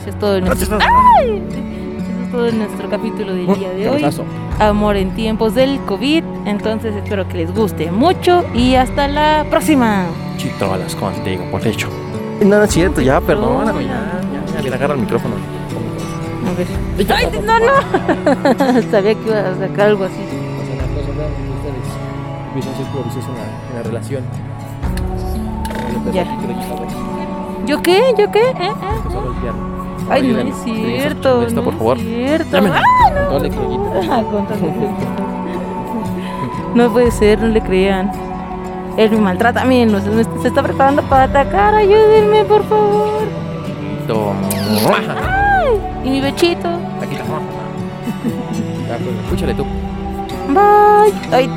eso 0.04 0.10
es 0.10 0.18
todo. 0.18 0.40
nuestro- 0.40 0.78
¡Ay! 0.80 1.42
Eso 1.48 2.24
es 2.24 2.30
todo 2.30 2.52
nuestro 2.52 2.90
capítulo 2.90 3.34
del 3.34 3.46
día 3.54 3.70
de 3.70 3.88
hoy. 3.88 4.04
Amor 4.60 4.96
en 4.96 5.14
tiempos 5.14 5.54
del 5.54 5.80
COVID. 5.86 6.22
Entonces 6.44 6.94
espero 6.94 7.26
que 7.26 7.38
les 7.38 7.54
guste 7.54 7.90
mucho 7.90 8.44
y 8.54 8.74
hasta 8.74 9.08
la 9.08 9.46
próxima. 9.48 10.04
Chitolas 10.36 10.94
contigo, 10.94 11.44
por 11.50 11.66
hecho. 11.66 11.88
No, 12.42 12.58
no 12.58 12.64
es 12.64 12.70
cierto, 12.70 13.00
ya, 13.00 13.20
perdóname, 13.20 13.84
ya, 13.84 14.20
ya, 14.52 14.60
ya, 14.60 14.68
le 14.68 14.74
agarra 14.74 14.94
el 14.94 15.00
micrófono. 15.00 15.36
A 16.46 16.52
ver. 16.58 16.66
Ay, 17.16 17.40
no, 17.42 17.58
no. 17.58 18.82
Sabía 18.90 19.14
que 19.14 19.28
iba 19.28 19.40
a 19.40 19.56
sacar 19.56 19.86
algo 19.88 20.04
así. 20.04 20.20
En 22.54 23.76
la, 23.76 23.82
relación. 23.82 24.22
Ya. 26.12 26.24
¿Yo 27.66 27.82
qué? 27.82 28.14
¿Yo 28.18 28.30
qué? 28.30 28.50
¿Eh? 28.50 28.54
¿Eh? 28.60 29.63
Ay, 30.10 30.22
no 30.22 30.38
es 30.40 30.54
cierto. 30.64 31.42
Esto, 31.42 31.54
no 31.56 31.62
por 31.64 31.74
favor. 31.74 31.98
Es 31.98 32.04
cierto. 32.04 32.56
Ah, 32.56 32.82
No 33.30 33.38
le. 33.38 33.50
Ah. 34.10 34.22
No 36.74 36.90
puede 36.92 37.10
ser, 37.12 37.40
no 37.40 37.46
le 37.48 37.60
crean. 37.60 38.10
Él 38.96 39.10
me 39.12 39.18
maltrata 39.18 39.62
a 39.62 39.64
mí, 39.64 39.86
se, 40.42 40.48
está 40.48 40.62
preparando 40.62 41.02
para 41.02 41.24
atacar. 41.24 41.74
Ayúdenme, 41.74 42.44
por 42.44 42.64
favor. 42.64 43.08
Ay, 44.88 45.80
y 46.04 46.10
mi 46.10 46.20
bechito. 46.20 46.68
Aquí 47.00 47.14
está. 47.14 47.24
Pues, 47.24 49.16
escúchale 49.24 49.54
tú. 49.54 49.64
Bye. 50.48 51.12
Ay, 51.32 51.50